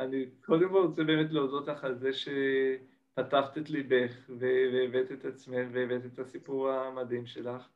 אני 0.00 0.26
קודם 0.44 0.68
כל 0.68 0.86
רוצה 0.86 1.04
באמת 1.04 1.32
להודות 1.32 1.68
לך 1.68 1.84
על 1.84 1.98
זה 1.98 2.10
שפתחת 2.12 3.58
את 3.58 3.70
ליבך 3.70 4.30
והבאת 4.38 5.12
את 5.12 5.24
עצמך 5.24 5.66
והבאת 5.72 6.06
את 6.06 6.18
הסיפור 6.18 6.70
המדהים 6.70 7.26
שלך 7.26 7.68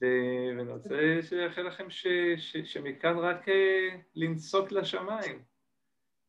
ואני 0.00 0.72
רוצה 0.72 1.18
שיאחל 1.22 1.62
לכם 1.62 1.90
ש, 1.90 2.06
ש, 2.36 2.56
שמכאן 2.56 3.18
רק 3.18 3.48
אה, 3.48 3.96
לנסוק 4.14 4.72
לשמיים. 4.72 5.42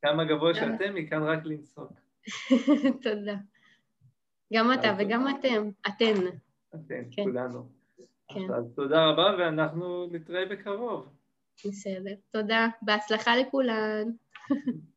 כמה 0.01 0.25
גבוה 0.25 0.53
שאתם, 0.53 0.95
מכאן 0.95 1.23
רק 1.23 1.39
לנסוק. 1.45 1.91
תודה. 3.03 3.36
גם 4.53 4.73
אתה 4.73 4.95
וגם 4.99 5.27
אתם, 5.27 5.69
אתן. 5.88 6.27
אתן, 6.75 7.03
כן. 7.12 7.23
כולנו. 7.23 7.69
כן. 8.27 8.53
אז 8.53 8.73
תודה 8.75 9.06
רבה 9.06 9.36
ואנחנו 9.39 10.08
נתראה 10.12 10.45
בקרוב. 10.45 11.10
בסדר, 11.65 12.15
תודה. 12.32 12.67
בהצלחה 12.82 13.38
לכולן. 13.38 14.03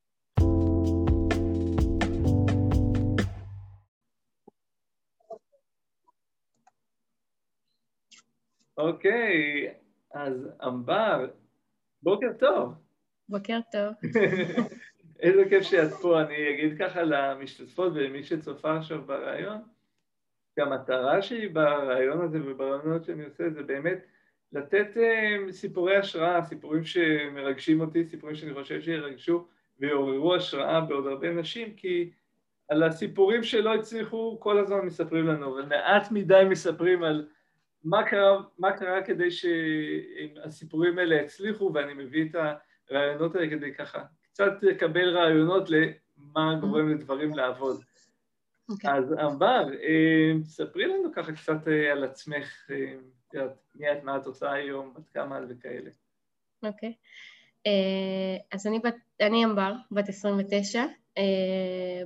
אוקיי, 8.81 9.75
אז 10.15 10.49
אמבר, 10.67 11.27
בוקר 12.03 12.33
טוב. 12.39 12.75
בוקר 13.29 13.59
טוב. 13.73 13.95
איזה 15.23 15.45
כיף 15.49 15.63
שאת 15.63 15.93
פה. 15.93 16.21
אני 16.21 16.51
אגיד 16.51 16.79
ככה 16.79 17.03
למשתתפות 17.03 17.93
ולמי 17.95 18.23
שצופה 18.23 18.77
עכשיו 18.77 19.03
ברעיון, 19.03 19.59
שהמטרה 20.55 21.23
שלי 21.23 21.49
ברעיון 21.49 22.21
הזה 22.21 22.39
וברעיונות 22.45 23.05
שאני 23.05 23.25
עושה 23.25 23.51
זה 23.51 23.63
באמת 23.63 23.99
לתת 24.53 24.87
um, 24.97 25.53
סיפורי 25.53 25.97
השראה, 25.97 26.43
סיפורים 26.43 26.85
שמרגשים 26.85 27.81
אותי, 27.81 28.05
סיפורים 28.05 28.37
שאני 28.37 28.55
חושב 28.55 28.81
שירגשו 28.81 29.47
ויעוררו 29.79 30.35
השראה 30.35 30.81
בעוד 30.81 31.07
הרבה 31.07 31.31
נשים, 31.31 31.75
כי 31.75 32.11
על 32.69 32.83
הסיפורים 32.83 33.43
שלא 33.43 33.75
הצליחו 33.75 34.37
כל 34.41 34.59
הזמן 34.59 34.81
מספרים 34.81 35.27
לנו, 35.27 35.55
ומעט 35.55 36.11
מדי 36.11 36.43
מספרים 36.51 37.03
על 37.03 37.29
מה 37.85 38.09
קרה, 38.09 38.43
מה 38.59 38.73
קרה 38.73 39.03
כדי 39.03 39.31
שהסיפורים 39.31 40.99
האלה 40.99 41.15
יצליחו, 41.15 41.71
ואני 41.75 41.95
מביא 41.95 42.25
את. 42.25 42.37
הרעיונות 42.91 43.35
האלה 43.35 43.51
כדי 43.51 43.75
ככה 43.75 44.05
קצת 44.23 44.53
לקבל 44.63 45.17
רעיונות 45.17 45.71
למה 45.71 46.55
גורם 46.61 46.91
לדברים 46.91 47.35
לעבוד. 47.35 47.81
Okay. 47.81 48.73
אוקיי. 48.73 48.91
אז 48.91 49.13
ענבר, 49.13 49.67
אה, 49.83 50.33
ספרי 50.45 50.87
לנו 50.87 51.13
ככה 51.15 51.33
קצת 51.33 51.69
אה, 51.69 51.93
על 51.93 52.05
עצמך, 52.05 52.71
אה, 52.71 53.47
מי 53.75 53.93
את, 53.93 54.05
מה 54.05 54.17
את 54.17 54.27
עושה 54.27 54.53
היום, 54.53 54.95
בת 54.95 55.09
כמה 55.09 55.41
וכאלה. 55.49 55.91
אוקיי. 56.63 56.93
Okay. 56.93 57.63
אז 58.53 58.67
אני, 58.67 58.79
בת, 58.79 58.95
אני 59.21 59.45
ענבר, 59.45 59.73
בת 59.91 60.09
29, 60.09 60.85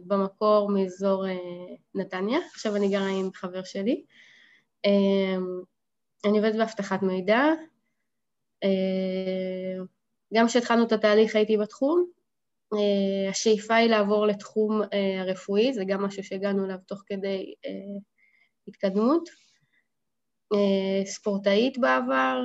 במקור 0.06 0.70
מאזור 0.70 1.24
נתניה, 1.94 2.38
עכשיו 2.54 2.76
אני 2.76 2.88
גרה 2.88 3.08
עם 3.08 3.32
חבר 3.34 3.64
שלי. 3.64 4.04
אני 6.24 6.38
עובדת 6.38 6.56
באבטחת 6.56 7.02
מידע. 7.02 7.44
גם 10.34 10.46
כשהתחלנו 10.46 10.86
את 10.86 10.92
התהליך 10.92 11.36
הייתי 11.36 11.56
בתחום, 11.56 12.06
אה, 12.72 13.30
השאיפה 13.30 13.74
היא 13.74 13.90
לעבור 13.90 14.26
לתחום 14.26 14.82
אה, 14.92 15.20
הרפואי, 15.20 15.72
זה 15.72 15.82
גם 15.86 16.02
משהו 16.02 16.24
שהגענו 16.24 16.64
אליו 16.64 16.78
תוך 16.86 17.02
כדי 17.06 17.54
אה, 17.66 17.70
התקדמות. 18.68 19.28
ספורטאית 21.04 21.78
בעבר. 21.78 22.44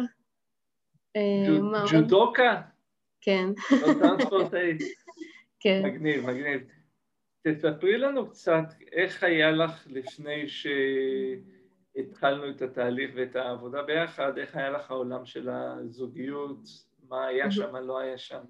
ג'ודוקה? 1.92 2.62
כן. 3.22 3.50
ספורטאית. 4.22 4.78
כן. 5.62 5.82
מגניב, 5.86 6.26
מגניב. 6.26 6.62
תספרי 7.48 7.98
לנו 7.98 8.30
קצת 8.30 8.74
איך 8.92 9.24
היה 9.24 9.52
לך 9.52 9.88
לפני 9.90 10.50
שהתחלנו 12.00 12.50
את 12.50 12.62
התהליך 12.62 13.12
ואת 13.16 13.36
העבודה 13.36 13.82
ביחד, 13.82 14.38
איך 14.38 14.56
היה 14.56 14.70
לך 14.70 14.92
העולם 14.92 15.26
של 15.26 15.50
הזוגיות, 15.50 16.60
מה 17.10 17.28
היה 17.28 17.52
שם, 17.52 17.72
מה 17.72 17.82
לא 17.82 18.00
היה 18.00 18.18
שם. 18.18 18.42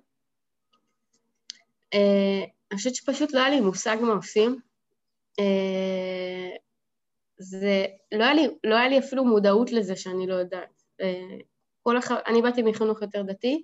אה, 1.94 2.44
אני 2.72 2.78
חושבת 2.78 2.96
שפשוט 2.96 3.34
לא 3.34 3.40
היה 3.40 3.50
לי 3.50 3.60
מושג 3.60 3.98
מה 4.02 4.14
עושים. 4.14 4.60
אה, 5.40 6.56
זה, 7.38 7.86
לא 8.12 8.24
היה, 8.24 8.34
לי, 8.34 8.48
לא 8.64 8.76
היה 8.76 8.90
לי 8.90 9.00
אפילו 9.00 9.26
מודעות 9.26 9.72
לזה 9.72 9.96
שאני 9.96 10.28
לא 10.28 10.34
יודעת. 10.34 10.84
אה, 11.02 11.38
כל 11.84 11.98
הח... 11.98 12.12
אני 12.12 12.42
באתי 12.42 12.62
מחינוך 12.64 13.02
יותר 13.02 13.22
דתי, 13.22 13.64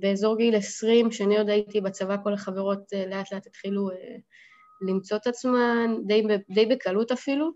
באזור 0.00 0.36
גיל 0.36 0.56
20, 0.56 1.10
כשאני 1.10 1.38
עוד 1.38 1.48
הייתי 1.48 1.80
בצבא, 1.80 2.16
כל 2.22 2.32
החברות 2.32 2.92
לאט 3.10 3.32
לאט 3.32 3.46
התחילו 3.46 3.88
למצוא 4.88 5.16
את 5.16 5.26
עצמן, 5.26 5.96
די, 6.06 6.22
די 6.50 6.66
בקלות 6.66 7.12
אפילו, 7.12 7.52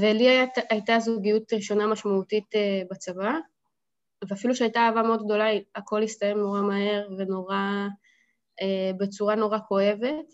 ולי 0.00 0.28
היית, 0.28 0.50
הייתה 0.70 0.98
זוגיות 0.98 1.52
ראשונה 1.52 1.86
משמעותית 1.86 2.44
בצבא, 2.90 3.32
ואפילו 4.28 4.54
שהייתה 4.54 4.80
אהבה 4.80 5.02
מאוד 5.02 5.24
גדולה, 5.24 5.46
הכל 5.74 6.02
הסתיים 6.02 6.38
נורא 6.38 6.60
מהר 6.60 7.08
ונורא, 7.18 7.56
אה, 8.62 8.90
בצורה 8.98 9.34
נורא 9.34 9.58
כואבת. 9.68 10.26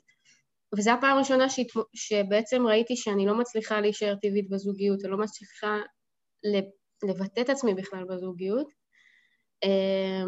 וזו 0.78 0.90
הפעם 0.90 1.16
הראשונה. 1.16 1.46
שבעצם 1.94 2.66
ראיתי 2.66 2.96
שאני 2.96 3.26
לא 3.26 3.38
מצליחה 3.38 3.80
להישאר 3.80 4.14
טבעית 4.14 4.48
בזוגיות, 4.48 5.04
ולא 5.04 5.18
מצליחה 5.18 5.76
לבטא 7.08 7.40
את 7.40 7.48
עצמי 7.48 7.74
בכלל 7.74 8.04
בזוגיות. 8.04 8.68
אה, 9.64 10.24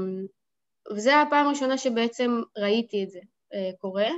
וזו 0.97 1.11
הפעם 1.11 1.47
הראשונה 1.47 1.79
שבעצם 1.79 2.31
ראיתי 2.59 3.05
את 3.05 3.11
זה 3.11 3.21
אה, 3.55 3.71
קורה. 3.79 4.09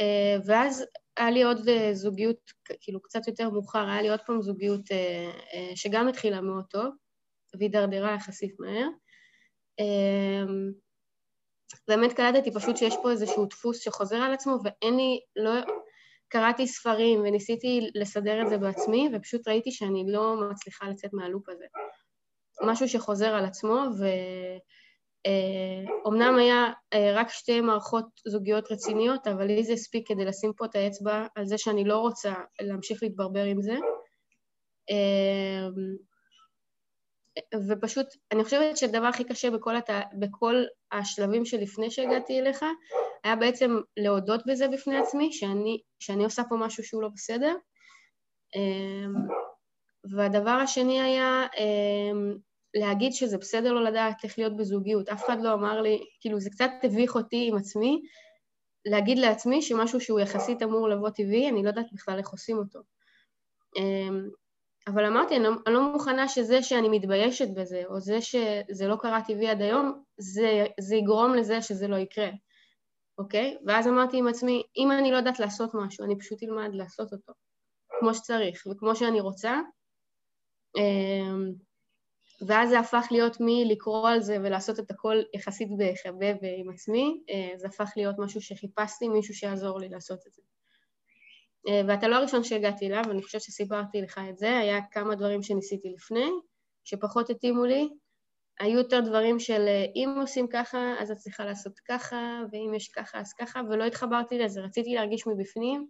אה, 0.00 0.36
ואז 0.46 0.84
היה 1.16 1.30
לי 1.30 1.42
עוד 1.42 1.68
אה, 1.68 1.94
זוגיות, 1.94 2.36
כאילו 2.80 3.02
קצת 3.02 3.28
יותר 3.28 3.50
מאוחר, 3.50 3.88
היה 3.88 4.02
לי 4.02 4.08
עוד 4.08 4.20
פעם 4.26 4.42
זוגיות 4.42 4.92
אה, 4.92 5.30
אה, 5.54 5.76
שגם 5.76 6.08
התחילה 6.08 6.40
מאוד 6.40 6.64
טוב. 6.70 6.94
והידרדרה 7.58 8.14
יחסית 8.14 8.60
מהר. 8.60 8.88
אמ, 9.78 10.72
באמת 11.88 12.12
קלטתי 12.12 12.52
פשוט 12.52 12.76
שיש 12.76 12.94
פה 13.02 13.10
איזשהו 13.10 13.46
דפוס 13.46 13.80
שחוזר 13.80 14.16
על 14.16 14.32
עצמו 14.32 14.58
ואין 14.64 14.96
לי, 14.96 15.20
לא, 15.36 15.52
קראתי 16.28 16.66
ספרים 16.66 17.20
וניסיתי 17.20 17.90
לסדר 17.94 18.42
את 18.42 18.48
זה 18.48 18.58
בעצמי 18.58 19.08
ופשוט 19.14 19.48
ראיתי 19.48 19.72
שאני 19.72 20.04
לא 20.08 20.36
מצליחה 20.50 20.88
לצאת 20.88 21.12
מהלופ 21.12 21.48
הזה. 21.48 21.64
משהו 22.62 22.88
שחוזר 22.88 23.34
על 23.34 23.44
עצמו 23.44 23.74
ואומנם 23.74 24.60
אה, 25.26 26.36
היה 26.38 26.72
אה, 26.92 27.12
רק 27.14 27.28
שתי 27.28 27.60
מערכות 27.60 28.06
זוגיות 28.26 28.72
רציניות, 28.72 29.26
אבל 29.26 29.46
לי 29.46 29.64
זה 29.64 29.72
הספיק 29.72 30.08
כדי 30.08 30.24
לשים 30.24 30.52
פה 30.56 30.64
את 30.64 30.74
האצבע 30.74 31.26
על 31.34 31.46
זה 31.46 31.58
שאני 31.58 31.84
לא 31.84 31.98
רוצה 31.98 32.34
להמשיך 32.60 33.02
להתברבר 33.02 33.44
עם 33.44 33.62
זה. 33.62 33.76
אמ, 34.90 35.96
ופשוט, 37.68 38.06
אני 38.32 38.44
חושבת 38.44 38.76
שהדבר 38.76 39.06
הכי 39.06 39.24
קשה 39.24 39.50
בכל, 39.50 39.76
הת... 39.76 39.90
בכל 40.18 40.64
השלבים 40.92 41.44
שלפני 41.44 41.90
שהגעתי 41.90 42.40
אליך, 42.40 42.64
היה 43.24 43.36
בעצם 43.36 43.70
להודות 43.96 44.46
בזה 44.46 44.68
בפני 44.68 44.98
עצמי, 44.98 45.32
שאני, 45.32 45.80
שאני 45.98 46.24
עושה 46.24 46.42
פה 46.48 46.56
משהו 46.56 46.84
שהוא 46.84 47.02
לא 47.02 47.08
בסדר. 47.08 47.54
והדבר 50.16 50.50
השני 50.50 51.00
היה 51.00 51.46
להגיד 52.76 53.12
שזה 53.12 53.38
בסדר 53.38 53.72
לא 53.72 53.84
לדעת 53.84 54.24
איך 54.24 54.38
להיות 54.38 54.56
בזוגיות. 54.56 55.08
אף 55.08 55.24
אחד 55.24 55.36
לא 55.42 55.52
אמר 55.52 55.80
לי, 55.80 56.04
כאילו 56.20 56.40
זה 56.40 56.50
קצת 56.50 56.70
הביך 56.82 57.14
אותי 57.14 57.48
עם 57.48 57.56
עצמי, 57.56 58.02
להגיד 58.86 59.18
לעצמי 59.18 59.62
שמשהו 59.62 60.00
שהוא 60.00 60.20
יחסית 60.20 60.62
אמור 60.62 60.88
לבוא 60.88 61.10
טבעי, 61.10 61.48
אני 61.48 61.62
לא 61.62 61.68
יודעת 61.68 61.92
בכלל 61.92 62.18
איך 62.18 62.28
עושים 62.28 62.58
אותו. 62.58 62.80
אמ, 63.76 64.28
אבל 64.86 65.04
אמרתי, 65.04 65.36
אני 65.36 65.44
לא, 65.44 65.50
אני 65.66 65.74
לא 65.74 65.92
מוכנה 65.92 66.28
שזה 66.28 66.62
שאני 66.62 66.88
מתביישת 66.88 67.48
בזה, 67.56 67.82
או 67.86 68.00
זה 68.00 68.20
שזה 68.20 68.86
לא 68.88 68.96
קרה 68.96 69.20
טבעי 69.26 69.48
עד 69.48 69.62
היום, 69.62 70.02
זה, 70.18 70.66
זה 70.80 70.96
יגרום 70.96 71.34
לזה 71.34 71.62
שזה 71.62 71.88
לא 71.88 71.96
יקרה, 71.96 72.30
אוקיי? 73.18 73.56
ואז 73.66 73.86
אמרתי 73.86 74.18
עם 74.18 74.28
עצמי, 74.28 74.62
אם 74.76 74.92
אני 74.92 75.12
לא 75.12 75.16
יודעת 75.16 75.40
לעשות 75.40 75.70
משהו, 75.74 76.04
אני 76.04 76.18
פשוט 76.18 76.42
אלמד 76.42 76.74
לעשות 76.74 77.12
אותו, 77.12 77.32
כמו 78.00 78.14
שצריך 78.14 78.66
וכמו 78.70 78.96
שאני 78.96 79.20
רוצה. 79.20 79.60
אמ, 80.76 81.52
ואז 82.40 82.68
זה 82.68 82.78
הפך 82.78 83.06
להיות 83.10 83.36
מלקרוא 83.40 84.08
על 84.08 84.20
זה 84.20 84.36
ולעשות 84.42 84.78
את 84.80 84.90
הכל 84.90 85.16
יחסית 85.34 85.68
בחבב 85.78 86.36
עם 86.58 86.70
עצמי, 86.70 87.20
אה, 87.30 87.52
זה 87.56 87.66
הפך 87.66 87.92
להיות 87.96 88.16
משהו 88.18 88.40
שחיפשתי 88.40 89.08
מישהו 89.08 89.34
שיעזור 89.34 89.78
לי 89.80 89.88
לעשות 89.88 90.18
את 90.26 90.32
זה. 90.32 90.42
אה, 91.68 91.80
ואתה 91.88 92.08
לא 92.08 92.16
הראשון 92.16 92.44
שהגעתי 92.44 92.86
אליו, 92.86 93.02
אני 93.10 93.22
חושבת 93.22 93.40
שסיפרתי 93.40 94.02
לך 94.02 94.20
את 94.30 94.38
זה, 94.38 94.58
היה 94.58 94.78
כמה 94.90 95.14
דברים 95.14 95.42
שניסיתי 95.42 95.88
לפני, 95.88 96.30
שפחות 96.84 97.30
התאימו 97.30 97.64
לי, 97.64 97.88
היו 98.60 98.78
יותר 98.78 99.00
דברים 99.00 99.38
של 99.38 99.64
אה, 99.68 99.84
אם 99.94 100.16
עושים 100.20 100.46
ככה, 100.48 100.94
אז 100.98 101.10
את 101.10 101.16
צריכה 101.16 101.44
לעשות 101.44 101.78
ככה, 101.88 102.40
ואם 102.52 102.74
יש 102.74 102.88
ככה, 102.88 103.20
אז 103.20 103.32
ככה, 103.32 103.60
ולא 103.70 103.84
התחברתי 103.84 104.38
לזה, 104.38 104.60
רציתי 104.60 104.94
להרגיש 104.94 105.26
מבפנים, 105.26 105.88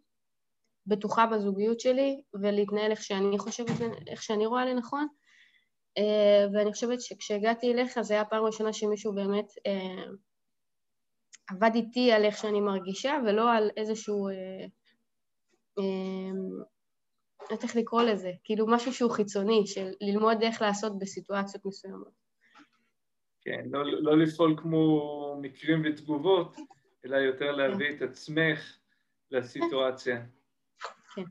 בטוחה 0.86 1.26
בזוגיות 1.26 1.80
שלי, 1.80 2.20
ולהתנהל 2.42 2.90
איך 2.90 3.02
שאני 3.02 3.38
חושבת, 3.38 3.80
איך 4.06 4.22
שאני 4.22 4.46
רואה 4.46 4.64
לנכון, 4.64 5.06
ואני 6.54 6.72
חושבת 6.72 7.00
שכשהגעתי 7.00 7.72
אליך, 7.72 8.00
זו 8.00 8.14
הייתה 8.14 8.26
הפעם 8.26 8.42
הראשונה 8.42 8.72
שמישהו 8.72 9.14
באמת 9.14 9.46
עבד 11.50 11.70
איתי 11.74 12.12
על 12.12 12.24
איך 12.24 12.38
שאני 12.38 12.60
מרגישה, 12.60 13.18
ולא 13.26 13.52
על 13.52 13.70
איזשהו... 13.76 14.28
לא 17.40 17.54
יודעת 17.54 17.64
איך 17.64 17.76
לקרוא 17.76 18.02
לזה, 18.02 18.30
כאילו 18.44 18.66
משהו 18.68 18.92
שהוא 18.92 19.10
חיצוני, 19.10 19.66
של 19.66 19.90
ללמוד 20.00 20.42
איך 20.42 20.62
לעשות 20.62 20.98
בסיטואציות 20.98 21.66
מסוימות. 21.66 22.26
כן, 23.40 23.64
לא, 23.70 23.84
לא 23.84 24.18
לפעול 24.18 24.56
כמו 24.62 25.38
מקרים 25.42 25.82
ותגובות, 25.84 26.56
אלא 27.04 27.16
יותר 27.16 27.52
להביא 27.52 27.90
את 27.90 28.02
עצמך 28.02 28.78
לסיטואציה. 29.30 30.22
כן. 31.14 31.22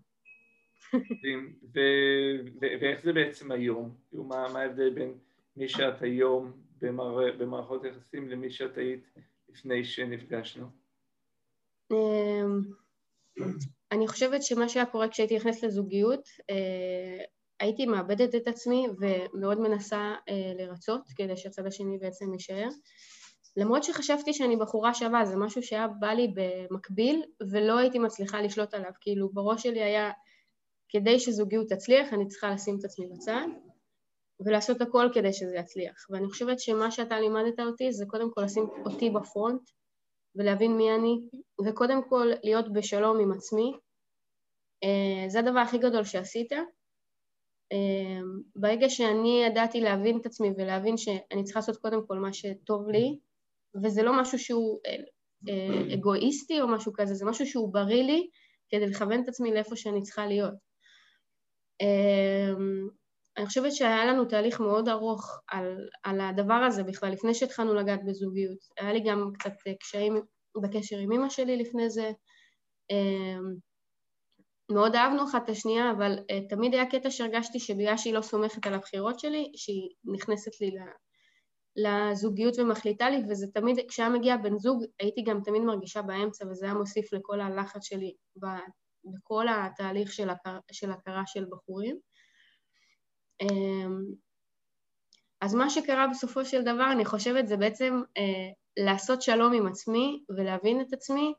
ואיך 2.61 3.03
זה 3.03 3.13
בעצם 3.13 3.51
היום? 3.51 3.95
כאילו, 4.09 4.23
מה, 4.23 4.61
ההבדל 4.61 4.89
בין 4.89 5.13
מי 5.57 5.67
שאת 5.67 6.01
היום 6.01 6.51
במער, 6.81 7.31
במערכות 7.37 7.83
יחסים 7.83 8.29
למי 8.29 8.51
שאת 8.51 8.77
היית 8.77 9.07
לפני 9.49 9.85
שנפגשנו? 9.85 10.65
אמ, 11.91 12.61
אני 13.91 14.07
חושבת 14.07 14.43
שמה 14.43 14.69
שהיה 14.69 14.85
קורה 14.85 15.09
כשהייתי 15.09 15.35
נכנסת 15.35 15.63
לזוגיות, 15.63 16.29
אה, 16.49 17.23
הייתי 17.59 17.85
מאבדת 17.85 18.35
את 18.35 18.47
עצמי 18.47 18.87
ומאוד 18.99 19.59
מנסה 19.59 20.15
אה, 20.29 20.53
לרצות 20.57 21.01
כדי 21.15 21.37
שהצד 21.37 21.65
השני 21.65 21.97
בעצם 21.97 22.33
יישאר. 22.33 22.67
למרות 23.57 23.83
שחשבתי 23.83 24.33
שאני 24.33 24.55
בחורה 24.55 24.93
שווה, 24.93 25.25
זה 25.25 25.37
משהו 25.37 25.63
שהיה 25.63 25.87
בא 25.87 26.07
לי 26.07 26.33
במקביל 26.35 27.23
ולא 27.51 27.77
הייתי 27.77 27.99
מצליחה 27.99 28.41
לשלוט 28.41 28.73
עליו, 28.73 28.91
כאילו 29.01 29.29
בראש 29.29 29.63
שלי 29.63 29.83
היה 29.83 30.11
כדי 30.89 31.19
שזוגיות 31.19 31.69
תצליח 31.69 32.13
אני 32.13 32.27
צריכה 32.27 32.51
לשים 32.51 32.77
את 32.79 32.85
עצמי 32.85 33.07
בצד 33.07 33.47
ולעשות 34.39 34.81
הכל 34.81 35.09
כדי 35.13 35.33
שזה 35.33 35.55
יצליח. 35.55 36.05
ואני 36.09 36.27
חושבת 36.27 36.59
שמה 36.59 36.91
שאתה 36.91 37.19
לימדת 37.19 37.59
אותי 37.59 37.91
זה 37.91 38.05
קודם 38.07 38.31
כל 38.33 38.41
לשים 38.41 38.69
אותי 38.85 39.09
בפרונט 39.09 39.61
ולהבין 40.35 40.77
מי 40.77 40.95
אני, 40.95 41.15
וקודם 41.65 42.09
כל 42.09 42.31
להיות 42.43 42.73
בשלום 42.73 43.19
עם 43.19 43.31
עצמי. 43.31 43.73
אה, 44.83 45.29
זה 45.29 45.39
הדבר 45.39 45.59
הכי 45.59 45.77
גדול 45.77 46.03
שעשית. 46.03 46.51
אמ, 47.71 48.41
ברגע 48.55 48.89
שאני 48.89 49.43
ידעתי 49.43 49.81
להבין 49.81 50.17
את 50.21 50.25
עצמי 50.25 50.49
ולהבין 50.57 50.97
שאני 50.97 51.43
צריכה 51.43 51.59
לעשות 51.59 51.77
קודם 51.77 52.07
כל 52.07 52.17
מה 52.17 52.33
שטוב 52.33 52.89
לי, 52.89 53.19
וזה 53.83 54.03
לא 54.03 54.21
משהו 54.21 54.39
שהוא 54.39 54.79
אה, 54.85 54.95
אה, 55.49 55.93
אגואיסטי 55.93 56.61
או 56.61 56.67
משהו 56.67 56.93
כזה, 56.95 57.13
זה 57.13 57.25
משהו 57.25 57.47
שהוא 57.47 57.73
בריא 57.73 58.03
לי 58.03 58.27
כדי 58.69 58.87
לכוון 58.87 59.23
את 59.23 59.27
עצמי 59.27 59.53
לאיפה 59.53 59.75
שאני 59.75 60.01
צריכה 60.01 60.27
להיות. 60.27 60.53
אמ, 61.81 62.87
אני 63.37 63.45
חושבת 63.45 63.73
שהיה 63.73 64.05
לנו 64.05 64.25
תהליך 64.25 64.59
מאוד 64.59 64.89
ארוך 64.89 65.39
על, 65.47 65.89
על 66.03 66.21
הדבר 66.21 66.53
הזה 66.53 66.83
בכלל, 66.83 67.11
לפני 67.11 67.33
שהתחלנו 67.33 67.73
לגעת 67.73 67.99
בזוגיות. 68.05 68.57
היה 68.79 68.93
לי 68.93 68.99
גם 68.99 69.31
קצת 69.39 69.53
קשיים 69.79 70.21
בקשר 70.63 70.97
עם 70.97 71.11
אמא 71.11 71.29
שלי 71.29 71.57
לפני 71.57 71.89
זה. 71.89 72.11
אמ, 72.91 73.55
מאוד 74.71 74.95
אהבנו 74.95 75.23
אחת 75.23 75.43
את 75.43 75.49
השנייה, 75.49 75.91
אבל 75.91 76.17
uh, 76.19 76.49
תמיד 76.49 76.73
היה 76.73 76.85
קטע 76.85 77.11
שהרגשתי 77.11 77.59
שבגלל 77.59 77.97
שהיא 77.97 78.13
לא 78.13 78.21
סומכת 78.21 78.67
על 78.67 78.73
הבחירות 78.73 79.19
שלי, 79.19 79.51
שהיא 79.55 79.89
נכנסת 80.13 80.61
לי 80.61 80.71
לזוגיות 81.75 82.59
ומחליטה 82.59 83.09
לי, 83.09 83.23
וזה 83.29 83.47
תמיד, 83.53 83.79
כשהיה 83.87 84.09
מגיע 84.09 84.37
בן 84.37 84.57
זוג, 84.57 84.83
הייתי 84.99 85.23
גם 85.23 85.41
תמיד 85.43 85.61
מרגישה 85.61 86.01
באמצע, 86.01 86.45
וזה 86.47 86.65
היה 86.65 86.73
מוסיף 86.73 87.13
לכל 87.13 87.41
הלחץ 87.41 87.83
שלי 87.83 88.13
בכל 89.05 89.45
התהליך 89.47 90.13
של, 90.13 90.29
הכר, 90.29 90.59
של 90.71 90.91
הכרה 90.91 91.23
של 91.25 91.45
בחורים. 91.51 91.97
אמ, 93.41 94.01
אז 95.41 95.55
מה 95.55 95.69
שקרה 95.69 96.07
בסופו 96.07 96.45
של 96.45 96.61
דבר, 96.61 96.91
אני 96.91 97.05
חושבת, 97.05 97.47
זה 97.47 97.57
בעצם 97.57 98.01
אה, 98.17 98.83
לעשות 98.85 99.21
שלום 99.21 99.53
עם 99.53 99.67
עצמי 99.67 100.23
ולהבין 100.29 100.81
את 100.81 100.93
עצמי, 100.93 101.33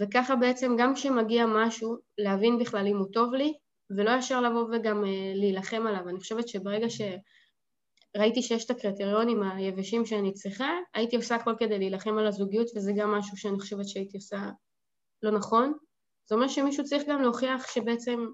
וככה 0.00 0.36
בעצם 0.36 0.76
גם 0.78 0.94
כשמגיע 0.94 1.46
משהו, 1.46 1.96
להבין 2.18 2.58
בכלל 2.58 2.86
אם 2.86 2.98
הוא 2.98 3.06
טוב 3.12 3.34
לי, 3.34 3.52
ולא 3.90 4.10
ישר 4.10 4.40
לבוא 4.40 4.64
וגם 4.72 5.04
אה, 5.04 5.32
להילחם 5.34 5.86
עליו. 5.86 6.08
אני 6.08 6.20
חושבת 6.20 6.48
שברגע 6.48 6.86
שראיתי 6.90 8.42
שיש 8.42 8.64
את 8.64 8.70
הקריטריונים 8.70 9.42
היבשים 9.42 10.06
שאני 10.06 10.32
צריכה, 10.32 10.70
הייתי 10.94 11.16
עושה 11.16 11.34
הכל 11.34 11.54
כדי 11.58 11.78
להילחם 11.78 12.18
על 12.18 12.26
הזוגיות, 12.26 12.66
וזה 12.76 12.92
גם 12.96 13.10
משהו 13.10 13.36
שאני 13.36 13.60
חושבת 13.60 13.88
שהייתי 13.88 14.16
עושה 14.16 14.50
לא 15.22 15.30
נכון. 15.30 15.72
זה 16.28 16.34
אומר 16.34 16.48
שמישהו 16.48 16.84
צריך 16.84 17.02
גם 17.08 17.22
להוכיח 17.22 17.74
שבעצם 17.74 18.26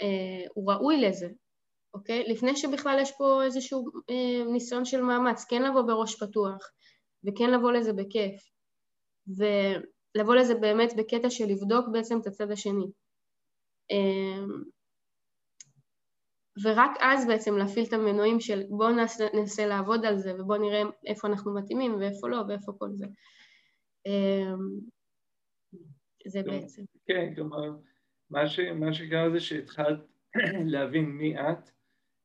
אה, 0.00 0.46
הוא 0.54 0.72
ראוי 0.72 1.00
לזה, 1.00 1.28
אוקיי? 1.94 2.24
לפני 2.28 2.56
שבכלל 2.56 2.98
יש 3.02 3.12
פה 3.18 3.44
איזשהו 3.44 3.84
אה, 4.10 4.52
ניסיון 4.52 4.84
של 4.84 5.02
מאמץ, 5.02 5.44
כן 5.44 5.62
לבוא 5.62 5.82
בראש 5.82 6.22
פתוח, 6.22 6.70
וכן 7.24 7.50
לבוא 7.50 7.72
לזה 7.72 7.92
בכיף, 7.92 8.42
ולבוא 9.36 10.34
לזה 10.34 10.54
באמת 10.54 10.92
בקטע 10.96 11.30
של 11.30 11.44
לבדוק 11.44 11.86
בעצם 11.92 12.20
את 12.20 12.26
הצד 12.26 12.50
השני. 12.50 12.86
אה, 13.90 14.44
ורק 16.64 16.90
אז 17.00 17.26
בעצם 17.26 17.56
להפעיל 17.56 17.86
את 17.88 17.92
המנועים 17.92 18.40
של 18.40 18.62
בואו 18.68 18.90
ננסה, 18.90 19.26
ננסה 19.34 19.66
לעבוד 19.66 20.04
על 20.04 20.18
זה 20.18 20.34
ובואו 20.34 20.60
נראה 20.60 20.82
איפה 21.06 21.28
אנחנו 21.28 21.54
מתאימים 21.54 21.94
ואיפה 21.94 22.28
לא 22.28 22.42
ואיפה 22.48 22.72
כל 22.78 22.88
זה. 22.92 23.06
אה, 24.06 24.54
זה 26.26 26.42
בעצם. 26.42 26.82
כן, 27.06 27.34
כלומר, 27.34 27.70
מה, 28.30 28.46
ש, 28.48 28.60
מה 28.60 28.92
שקרה 28.92 29.30
זה 29.30 29.40
שהתחלת 29.40 30.00
להבין 30.72 31.04
מי 31.04 31.40
את, 31.40 31.70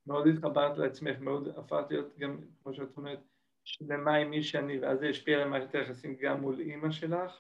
מאוד 0.08 0.28
התחברת 0.28 0.78
לעצמך, 0.78 1.20
מאוד 1.20 1.48
הפכת 1.58 1.92
להיות 1.92 2.18
גם, 2.18 2.38
כמו 2.64 2.74
שאת 2.74 2.98
אומרת, 2.98 3.20
שלמה 3.64 4.16
עם 4.16 4.30
מי 4.30 4.44
שאני, 4.44 4.80
ואז 4.80 5.00
זה 5.00 5.10
השפיע 5.10 5.42
על 5.42 5.50
מערכת 5.50 5.76
היחסים 5.76 6.16
גם 6.22 6.42
מול 6.42 6.60
אימא 6.60 6.92
שלך. 6.92 7.40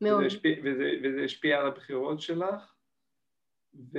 מאוד. 0.00 0.16
וזה 0.16 0.26
השפיע, 0.26 0.56
וזה, 0.64 0.90
וזה 1.02 1.24
השפיע 1.24 1.60
על 1.60 1.66
הבחירות 1.66 2.20
שלך, 2.20 2.74
ו, 3.74 3.98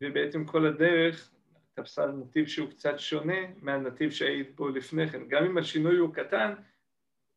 ובעצם 0.00 0.44
כל 0.44 0.66
הדרך 0.66 1.34
תפסה 1.74 2.06
נתיב 2.06 2.46
שהוא 2.46 2.70
קצת 2.70 2.98
שונה 2.98 3.38
מהנתיב 3.62 4.10
שהיית 4.10 4.56
בו 4.56 4.68
לפני 4.68 5.08
כן. 5.08 5.28
גם 5.28 5.44
אם 5.44 5.58
השינוי 5.58 5.96
הוא 5.96 6.14
קטן, 6.14 6.54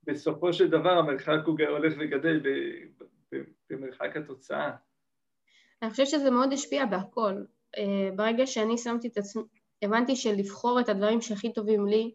בסופו 0.08 0.54
של 0.54 0.70
דבר 0.70 0.90
המרחק 0.90 1.40
הוא 1.46 1.58
הולך 1.70 1.94
וגדל 2.00 2.42
במרחק 3.70 4.18
התוצאה. 4.18 4.72
אני 5.82 5.92
חושבת 5.92 6.08
שזה 6.08 6.32
מאוד 6.32 6.54
השפיע 6.54 6.86
בהכל. 6.86 7.34
אה, 7.78 8.10
ברגע 8.16 8.48
שאני 8.48 8.78
שמתי 8.78 9.08
את 9.08 9.18
עצמי, 9.18 9.44
הבנתי 9.82 10.16
שלבחור 10.16 10.80
את 10.80 10.90
הדברים 10.90 11.22
שהכי 11.22 11.54
טובים 11.54 11.88
לי, 11.88 12.14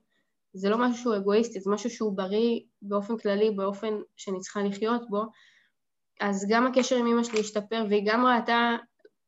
זה 0.53 0.71
לא 0.71 0.79
משהו 0.79 1.03
שהוא 1.03 1.17
אגואיסטי, 1.17 1.61
זה 1.61 1.71
משהו 1.71 1.91
שהוא 1.91 2.17
בריא 2.17 2.61
באופן 2.83 3.19
כללי, 3.19 3.51
באופן 3.51 3.95
שאני 4.17 4.41
צריכה 4.41 4.63
לחיות 4.63 5.03
בו, 5.11 5.23
אז 6.21 6.47
גם 6.51 6.67
הקשר 6.67 6.97
עם 6.97 7.07
אמא 7.07 7.25
שלי 7.25 7.41
השתפר, 7.41 7.85
והיא 7.89 8.03
גם 8.07 8.27
ראתה, 8.27 8.77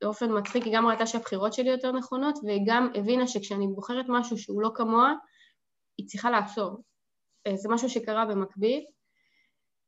באופן 0.02 0.38
מצחיק, 0.38 0.64
היא 0.64 0.74
גם 0.76 0.86
ראתה 0.86 1.06
שהבחירות 1.06 1.52
שלי 1.52 1.70
יותר 1.70 1.92
נכונות, 1.92 2.38
והיא 2.44 2.62
גם 2.66 2.88
הבינה 2.94 3.26
שכשאני 3.26 3.66
בוחרת 3.66 4.04
משהו 4.08 4.38
שהוא 4.38 4.62
לא 4.62 4.70
כמוה, 4.74 5.12
היא 5.98 6.06
צריכה 6.06 6.30
לעצור. 6.30 6.82
אה, 7.46 7.56
זה 7.56 7.68
משהו 7.68 7.88
שקרה 7.88 8.26
במקביל. 8.26 8.84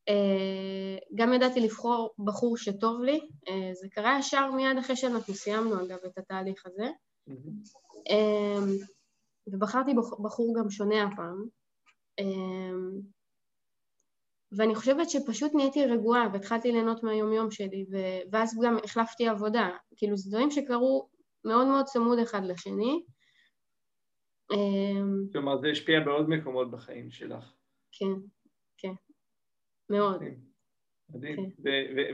אה, 0.09 0.97
גם 1.15 1.33
ידעתי 1.33 1.59
לבחור 1.59 2.13
בחור 2.25 2.57
שטוב 2.57 3.01
לי, 3.01 3.19
אה, 3.47 3.69
זה 3.73 3.87
קרה 3.91 4.17
ישר 4.19 4.51
מיד 4.51 4.77
אחרי 4.79 4.95
שאנחנו 4.95 5.33
סיימנו 5.33 5.85
אגב 5.85 5.97
את 6.05 6.17
התהליך 6.17 6.65
הזה. 6.65 6.89
ובחרתי 9.47 9.91
בחור 10.23 10.55
גם 10.59 10.69
שונה 10.69 11.03
הפעם. 11.03 11.45
ואני 14.51 14.75
חושבת 14.75 15.09
שפשוט 15.09 15.51
נהייתי 15.55 15.85
רגועה 15.85 16.29
והתחלתי 16.33 16.71
ליהנות 16.71 17.03
מהיומיום 17.03 17.51
שלי, 17.51 17.85
ואז 18.31 18.59
גם 18.63 18.77
החלפתי 18.83 19.27
עבודה. 19.27 19.69
כאילו, 19.97 20.17
זה 20.17 20.29
דברים 20.29 20.51
שקרו 20.51 21.09
מאוד 21.45 21.67
מאוד 21.67 21.85
צמוד 21.85 22.19
אחד 22.19 22.45
לשני. 22.45 23.03
כלומר, 25.31 25.57
זה 25.57 25.67
השפיע 25.67 25.99
בעוד 25.99 26.29
מקומות 26.29 26.71
בחיים 26.71 27.11
שלך. 27.11 27.53
כן, 27.91 28.13
כן, 28.77 28.93
מאוד. 29.89 30.23
מדהים. 31.09 31.35
כן. 31.35 31.63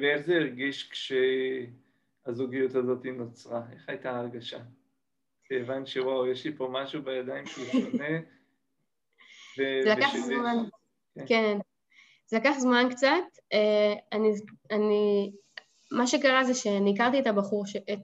ואיך 0.01 0.21
זה 0.21 0.35
הרגיש 0.35 0.89
כשהזוגיות 0.89 2.75
הזאת 2.75 3.05
נוצרה? 3.05 3.61
איך 3.71 3.89
הייתה 3.89 4.11
ההרגשה? 4.11 4.59
הבנת 5.51 5.87
שוואו, 5.87 6.27
יש 6.27 6.45
לי 6.45 6.55
פה 6.57 6.69
משהו 6.71 7.01
בידיים 7.01 7.45
שהוא 7.45 7.65
שונה. 7.65 8.19
זה 9.57 9.81
לקח 9.85 10.15
זמן, 10.15 10.57
כן. 11.15 11.25
כן. 11.27 11.57
זה 12.25 12.37
לקח 12.37 12.53
זמן 12.57 12.87
קצת. 12.89 13.23
אה, 13.53 13.93
אני, 14.71 15.31
מה 15.91 16.07
שקרה 16.07 16.43
זה 16.43 16.53
שאני 16.53 16.93
הכרתי 16.93 17.19
את 17.19 17.27
הבחור. 17.27 17.63
את, 17.93 17.99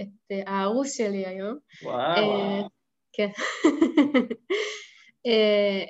את 0.00 0.08
הארוס 0.46 0.96
שלי 0.96 1.26
היום. 1.26 1.58
וואו. 1.82 2.68
אה, 3.20 3.26
כן. 3.26 3.30
אה, 5.26 5.84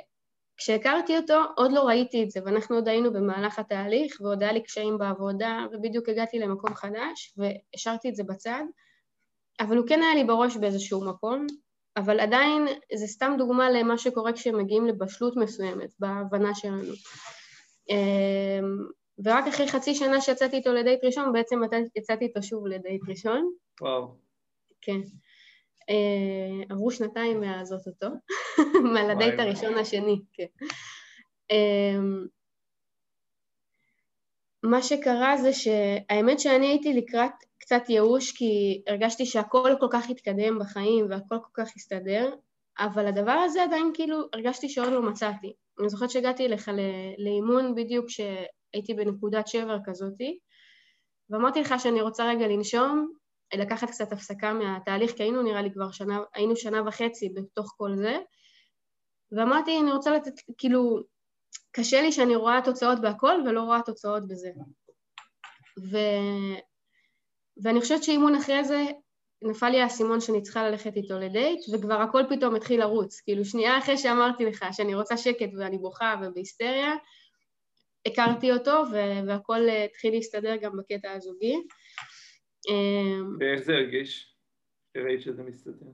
כשהכרתי 0.57 1.17
אותו 1.17 1.43
עוד 1.57 1.73
לא 1.73 1.83
ראיתי 1.83 2.23
את 2.23 2.31
זה 2.31 2.41
ואנחנו 2.45 2.77
עוד 2.77 2.89
היינו 2.89 3.12
במהלך 3.12 3.59
התהליך 3.59 4.21
ועוד 4.21 4.43
היה 4.43 4.53
לי 4.53 4.62
קשיים 4.62 4.99
בעבודה 4.99 5.67
ובדיוק 5.73 6.09
הגעתי 6.09 6.39
למקום 6.39 6.75
חדש 6.75 7.35
והשארתי 7.37 8.09
את 8.09 8.17
זה 8.17 8.25
בצד. 8.25 8.62
אבל 9.61 9.77
הוא 9.77 9.87
כן 9.89 10.03
היה 10.03 10.15
לי 10.15 10.25
בראש 10.25 10.57
באיזשהו 10.57 11.05
מקום 11.05 11.47
אבל 11.97 12.21
עדיין 12.21 12.67
זה 12.95 13.07
סתם 13.07 13.35
דוגמה 13.39 13.71
למה 13.71 13.99
שקורה 13.99 14.33
כשמגיעים 14.33 14.87
לבשלות 14.87 15.37
מסוימת 15.37 15.91
בהבנה 15.99 16.55
שלנו. 16.55 16.93
אמ, 17.91 18.87
ורק 19.25 19.47
אחרי 19.47 19.69
חצי 19.69 19.95
שנה 19.95 20.21
שיצאתי 20.21 20.57
איתו 20.57 20.73
לדייט 20.73 21.05
ראשון 21.05 21.33
בעצם 21.33 21.61
יצאתי 21.97 22.25
איתו 22.25 22.43
שוב 22.43 22.67
לדייט 22.67 23.03
ראשון. 23.09 23.51
וואו. 23.81 24.15
כן. 24.81 24.93
אה, 24.93 25.26
עברו 26.68 26.90
שנתיים 26.90 27.40
מאז 27.40 27.72
אותו, 27.72 28.07
מהלדייט 28.94 29.40
הראשון 29.40 29.75
השני, 29.75 30.20
כן. 30.33 30.66
אה, 31.51 31.99
מה 34.62 34.83
שקרה 34.83 35.37
זה 35.37 35.53
שהאמת 35.53 36.40
שאני 36.40 36.66
הייתי 36.66 36.94
לקראת 36.94 37.33
קצת 37.59 37.83
ייאוש 37.88 38.33
כי 38.33 38.83
הרגשתי 38.87 39.27
שהכל 39.27 39.75
כל 39.81 39.88
כך 39.90 40.11
התקדם 40.11 40.59
בחיים 40.59 41.07
והכל 41.11 41.37
כל 41.42 41.62
כך 41.62 41.72
הסתדר, 41.77 42.35
אבל 42.79 43.07
הדבר 43.07 43.33
הזה 43.33 43.62
עדיין 43.62 43.90
כאילו 43.94 44.18
הרגשתי 44.33 44.68
שעוד 44.68 44.92
לא 44.92 45.03
מצאתי. 45.03 45.53
אני 45.81 45.88
זוכרת 45.88 46.11
שהגעתי 46.11 46.46
אליך 46.46 46.70
לאימון 47.18 47.75
בדיוק 47.75 48.07
כשהייתי 48.07 48.94
בנקודת 48.94 49.49
שבר 49.49 49.79
כזאתי, 49.85 50.38
ואמרתי 51.31 51.61
לך 51.61 51.75
שאני 51.79 52.01
רוצה 52.01 52.29
רגע 52.29 52.46
לנשום 52.46 53.12
לקחת 53.55 53.91
קצת 53.91 54.13
הפסקה 54.13 54.53
מהתהליך, 54.53 55.13
כי 55.17 55.23
היינו 55.23 55.43
נראה 55.43 55.63
לי 55.63 55.73
כבר 55.73 55.91
שנה, 55.91 56.21
היינו 56.35 56.57
שנה 56.57 56.89
וחצי 56.89 57.29
בתוך 57.29 57.75
כל 57.77 57.97
זה, 57.97 58.19
ואמרתי, 59.33 59.79
אני 59.81 59.93
רוצה 59.93 60.11
לתת, 60.11 60.33
כאילו, 60.59 61.01
קשה 61.73 62.03
לי 62.03 62.13
שאני 62.13 62.37
רואה 62.37 62.61
תוצאות 62.65 63.01
בהכל 63.01 63.41
ולא 63.47 63.61
רואה 63.61 63.83
תוצאות 63.83 64.29
בזה. 64.29 64.51
ו... 65.93 65.97
ואני 67.63 67.81
חושבת 67.81 68.05
שאימון 68.05 68.35
אחרי 68.35 68.65
זה, 68.65 68.85
נפל 69.43 69.69
לי 69.69 69.81
האסימון 69.81 70.21
שאני 70.21 70.43
צריכה 70.43 70.69
ללכת 70.69 70.97
איתו 70.97 71.19
לדייט, 71.19 71.61
וכבר 71.73 72.01
הכל 72.01 72.23
פתאום 72.29 72.55
התחיל 72.55 72.81
לרוץ. 72.81 73.21
כאילו, 73.21 73.45
שנייה 73.45 73.79
אחרי 73.79 73.99
שאמרתי 73.99 74.45
לך 74.45 74.65
שאני 74.73 74.95
רוצה 74.95 75.17
שקט 75.17 75.51
ואני 75.59 75.79
בוכה 75.79 76.15
ובהיסטריה, 76.23 76.95
הכרתי 78.07 78.53
אותו 78.53 78.83
והכל 79.27 79.61
התחיל 79.85 80.15
להסתדר 80.15 80.57
גם 80.57 80.73
בקטע 80.77 81.13
הזוגי. 81.13 81.55
אמ, 82.68 83.37
ואיך 83.40 83.61
זה 83.62 83.72
הרגיש? 83.72 84.37
ראית 84.96 85.22
שזה 85.22 85.42
מסתדר. 85.42 85.87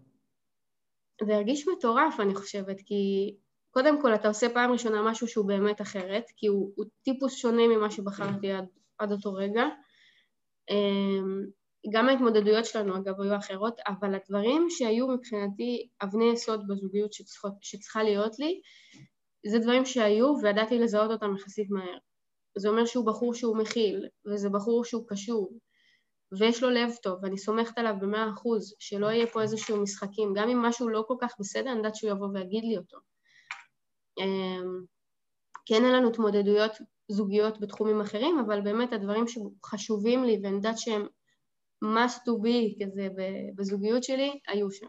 זה 1.27 1.35
הרגיש 1.35 1.69
מטורף, 1.69 2.21
אני 2.21 2.35
חושבת, 2.35 2.81
כי 2.81 3.35
קודם 3.71 4.03
כל 4.03 4.15
אתה 4.15 4.29
עושה 4.29 4.47
פעם 4.55 4.73
ראשונה 4.73 5.11
משהו 5.11 5.29
שהוא 5.29 5.49
באמת 5.49 5.81
אחרת, 5.81 6.25
כי 6.37 6.47
הוא, 6.47 6.73
הוא 6.77 6.87
טיפוס 7.03 7.37
שונה 7.37 7.63
ממה 7.69 7.91
שבחרתי 7.91 8.53
עד, 8.53 8.65
עד 8.99 9.13
אותו 9.13 9.35
רגע. 9.35 9.63
אמ, 10.71 11.47
גם 11.93 12.09
ההתמודדויות 12.09 12.65
שלנו 12.65 12.97
אגב 12.97 13.21
היו 13.21 13.37
אחרות, 13.37 13.81
אבל 13.89 14.15
הדברים 14.15 14.67
שהיו 14.71 15.09
מבחינתי 15.09 15.89
אבני 16.03 16.33
יסוד 16.33 16.61
בזוגיות 16.69 17.13
שצריכות, 17.13 17.53
שצריכה 17.61 18.03
להיות 18.03 18.39
לי, 18.39 18.61
זה 19.47 19.59
דברים 19.59 19.85
שהיו 19.85 20.35
וידעתי 20.43 20.79
לזהות 20.79 21.11
אותם 21.11 21.35
יחסית 21.37 21.71
מהר. 21.71 21.99
זה 22.59 22.69
אומר 22.69 22.87
שהוא 22.87 23.07
בחור 23.07 23.35
שהוא 23.35 23.57
מכיל, 23.57 24.09
וזה 24.33 24.49
בחור 24.49 24.85
שהוא 24.85 25.05
קשור, 25.09 25.53
ויש 26.39 26.63
לו 26.63 26.71
לב 26.71 26.91
טוב, 27.03 27.19
ואני 27.23 27.39
סומכת 27.39 27.79
עליו 27.79 27.95
במאה 28.01 28.31
אחוז, 28.31 28.75
שלא 28.79 29.07
יהיה 29.07 29.27
פה 29.27 29.43
איזשהו 29.43 29.83
משחקים, 29.83 30.33
גם 30.37 30.49
אם 30.49 30.63
משהו 30.63 30.89
לא 30.89 31.05
כל 31.09 31.15
כך 31.21 31.35
בסדר, 31.39 31.71
אני 31.71 31.79
יודעת 31.79 31.97
שהוא 31.97 32.11
יבוא 32.11 32.29
ויגיד 32.35 32.65
לי 32.65 32.77
אותו. 32.77 32.99
אמ, 34.19 34.85
כן 35.67 35.85
אין 35.85 35.93
לנו 35.93 36.09
התמודדויות 36.09 36.73
זוגיות 37.09 37.61
בתחומים 37.61 38.01
אחרים, 38.01 38.39
אבל 38.39 38.61
באמת 38.61 38.93
הדברים 38.93 39.25
שחשובים 39.29 40.25
לי 40.25 40.41
ואני 40.43 40.57
יודעת 40.57 40.79
שהם 40.79 41.07
must 41.85 42.19
to 42.19 42.45
be 42.45 42.85
כזה 42.85 43.09
בזוגיות 43.57 44.05
שלי, 44.05 44.41
היו 44.49 44.71
שם. 44.71 44.87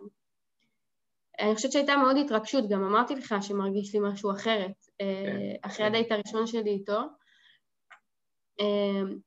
אני 1.40 1.56
חושבת 1.56 1.72
שהייתה 1.72 1.96
מאוד 1.96 2.18
התרגשות, 2.18 2.70
גם 2.70 2.84
אמרתי 2.84 3.16
לך 3.16 3.36
שמרגיש 3.42 3.96
לי 3.96 4.02
משהו 4.04 4.32
אחרת. 4.32 4.88
אה, 5.02 5.24
כן, 5.26 5.56
אחרי 5.62 5.78
כן. 5.78 5.86
הדייט 5.86 6.12
הראשון 6.12 6.48
שלי 6.48 6.72
איתו, 6.72 7.02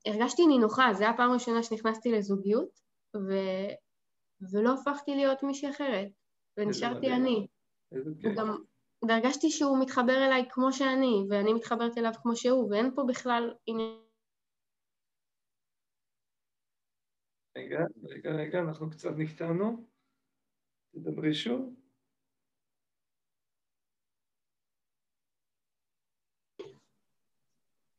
הרגשתי 0.06 0.46
נינוחה, 0.46 0.92
זו 0.92 1.04
הייתה 1.04 1.14
הפעם 1.14 1.30
הראשונה 1.30 1.62
שנכנסתי 1.62 2.12
לזוגיות, 2.12 2.80
ו... 3.16 3.32
ולא 4.52 4.74
הפכתי 4.74 5.10
להיות 5.14 5.42
מישהי 5.42 5.70
אחרת, 5.70 6.08
ונשארתי 6.56 7.12
אני. 7.12 7.46
גם... 8.36 8.56
והרגשתי 9.08 9.50
שהוא 9.50 9.78
מתחבר 9.82 10.26
אליי 10.26 10.48
כמו 10.50 10.72
שאני, 10.72 11.24
ואני 11.30 11.52
מתחברת 11.52 11.98
אליו 11.98 12.12
כמו 12.22 12.36
שהוא, 12.36 12.70
ואין 12.70 12.94
פה 12.94 13.02
בכלל 13.08 13.54
עניין... 13.66 14.02
רגע, 17.56 17.78
רגע, 18.04 18.30
רגע, 18.30 18.58
אנחנו 18.58 18.90
קצת 18.90 19.10
נקטענו. 19.16 19.86
תדברי 20.94 21.34
שוב. 21.34 21.85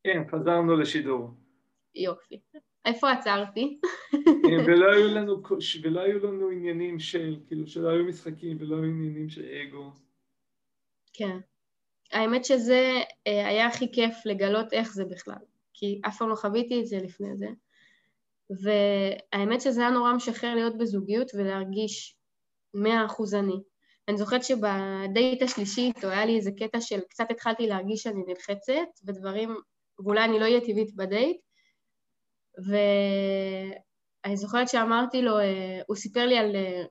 כן, 0.08 0.24
חזרנו 0.32 0.76
לשידור. 0.76 1.30
יופי. 1.96 2.40
איפה 2.86 3.12
עצרתי? 3.12 3.80
ולא 4.68 4.92
היו 4.92 5.08
לנו, 5.08 5.42
ולא 5.84 6.02
היו 6.02 6.28
לנו 6.28 6.50
עניינים 6.50 7.00
של, 7.00 7.36
כאילו, 7.48 7.68
שלא 7.68 7.90
היו 7.90 8.06
משחקים 8.06 8.58
ולא 8.60 8.76
היו 8.76 8.84
עניינים 8.84 9.30
של 9.30 9.46
אגו. 9.46 9.92
כן. 11.14 11.38
האמת 12.12 12.46
שזה 12.46 13.02
אה, 13.28 13.48
היה 13.48 13.68
הכי 13.68 13.92
כיף 13.92 14.16
לגלות 14.26 14.74
איך 14.74 14.94
זה 14.94 15.06
בכלל, 15.06 15.46
כי 15.74 16.02
אף 16.08 16.18
פעם 16.18 16.30
לא 16.30 16.36
חוויתי 16.36 16.82
את 16.82 16.88
זה 16.88 16.98
לפני 16.98 17.38
זה. 17.38 17.48
והאמת 18.50 19.62
שזה 19.62 19.82
היה 19.82 19.90
נורא 19.90 20.14
משחרר 20.14 20.56
להיות 20.56 20.78
בזוגיות 20.78 21.32
ולהרגיש 21.36 22.16
מאה 22.74 23.06
אחוז 23.06 23.36
אני. 23.36 23.62
אני 24.08 24.18
זוכרת 24.18 24.44
שבדייט 24.44 25.42
השלישי 25.42 25.82
איתו 25.82 26.08
היה 26.08 26.26
לי 26.26 26.36
איזה 26.36 26.52
קטע 26.52 26.82
של 26.82 27.00
קצת 27.10 27.32
התחלתי 27.32 27.68
להרגיש 27.68 28.04
שאני 28.04 28.24
נלחצת 28.28 29.04
ודברים, 29.06 29.56
ואולי 30.00 30.24
אני 30.24 30.40
לא 30.40 30.44
אהיה 30.44 30.62
טבעית 30.62 30.96
בדייט, 30.96 31.38
ואני 32.68 34.38
זוכרת 34.38 34.70
שאמרתי 34.70 35.22
לו, 35.22 35.40
אה, 35.40 35.82
הוא 35.88 35.96
סיפר 35.96 36.26
לי 36.26 36.38
על 36.38 36.56
אה, 36.56 36.84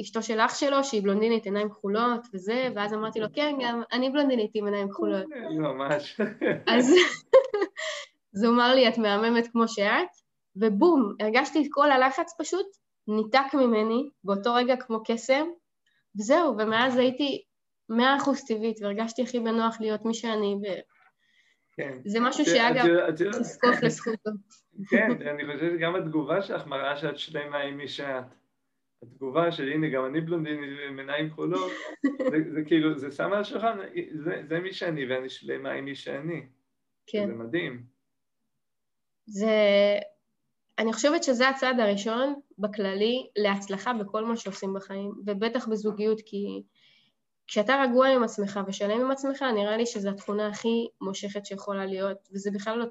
אשתו 0.00 0.22
של 0.22 0.40
אח 0.40 0.54
שלו, 0.54 0.84
שהיא 0.84 1.02
בלונדינית 1.02 1.44
עיניים 1.44 1.68
כחולות 1.70 2.26
וזה, 2.34 2.68
ואז 2.74 2.94
אמרתי 2.94 3.20
לו, 3.20 3.26
כן, 3.32 3.56
גם 3.62 3.82
אני 3.92 4.10
בלונדינית 4.10 4.50
עם 4.54 4.64
עיניים 4.64 4.88
כחולות. 4.88 5.24
ממש. 5.58 6.20
אז, 6.76 6.94
אז 8.34 8.44
הוא 8.44 8.54
אמר 8.54 8.74
לי, 8.74 8.88
את 8.88 8.98
מהממת 8.98 9.48
כמו 9.52 9.68
שאת, 9.68 10.08
ובום, 10.56 11.14
הרגשתי 11.20 11.62
את 11.62 11.66
כל 11.70 11.90
הלחץ 11.90 12.34
פשוט 12.38 12.66
ניתק 13.08 13.54
ממני 13.54 14.08
באותו 14.24 14.54
רגע 14.54 14.76
כמו 14.76 15.02
קסם, 15.06 15.46
וזהו, 16.18 16.54
ומאז 16.58 16.96
הייתי 16.96 17.42
מאה 17.88 18.16
אחוז 18.16 18.44
טבעית, 18.48 18.82
והרגשתי 18.82 19.22
הכי 19.22 19.40
בנוח 19.40 19.80
להיות 19.80 20.04
מי 20.04 20.14
שאני, 20.14 20.54
ו... 20.54 20.66
כן. 21.78 21.98
זה 22.04 22.20
משהו 22.20 22.44
שאגב, 22.44 23.10
תזקוף 23.14 23.82
לזכותו. 23.82 24.30
כן, 24.90 25.10
אני 25.28 25.42
חושב 25.46 25.76
שגם 25.78 25.96
התגובה 25.96 26.42
שלך 26.42 26.66
מראה 26.66 26.96
שאת 26.96 27.18
שלמה 27.18 27.58
עם 27.58 27.76
מי 27.76 27.88
שאת. 27.88 28.24
התגובה 29.02 29.52
של 29.52 29.68
הנה 29.72 29.88
גם 29.88 30.06
אני 30.06 30.20
בלונדינית 30.20 30.78
עם 30.88 30.98
עיניים 30.98 31.30
כחולות, 31.30 31.72
זה, 32.30 32.36
זה 32.52 32.62
כאילו, 32.66 32.98
זה 32.98 33.10
שם 33.10 33.32
על 33.32 33.40
השולחן, 33.40 33.78
זה, 34.24 34.42
זה 34.48 34.58
מי 34.58 34.72
שאני 34.72 35.06
ואני 35.06 35.28
שלמה 35.28 35.72
עם 35.72 35.84
מי 35.84 35.94
שאני. 35.94 36.46
כן. 37.06 37.26
זה 37.26 37.32
מדהים. 37.32 37.82
זה, 39.26 39.50
אני 40.78 40.92
חושבת 40.92 41.22
שזה 41.24 41.48
הצעד 41.48 41.80
הראשון 41.80 42.34
בכללי 42.58 43.26
להצלחה 43.36 43.92
בכל 43.92 44.24
מה 44.24 44.36
שעושים 44.36 44.74
בחיים, 44.74 45.12
ובטח 45.26 45.68
בזוגיות, 45.68 46.20
כי 46.26 46.62
כשאתה 47.48 47.82
רגוע 47.82 48.08
עם 48.08 48.22
עצמך 48.22 48.60
ושלם 48.66 49.00
עם 49.00 49.10
עצמך, 49.10 49.42
נראה 49.42 49.76
לי 49.76 49.86
שזו 49.86 50.10
התכונה 50.10 50.48
הכי 50.48 50.88
מושכת 51.00 51.46
שיכולה 51.46 51.86
להיות, 51.86 52.28
וזה 52.32 52.50
בכלל 52.50 52.78
לא... 52.78 52.84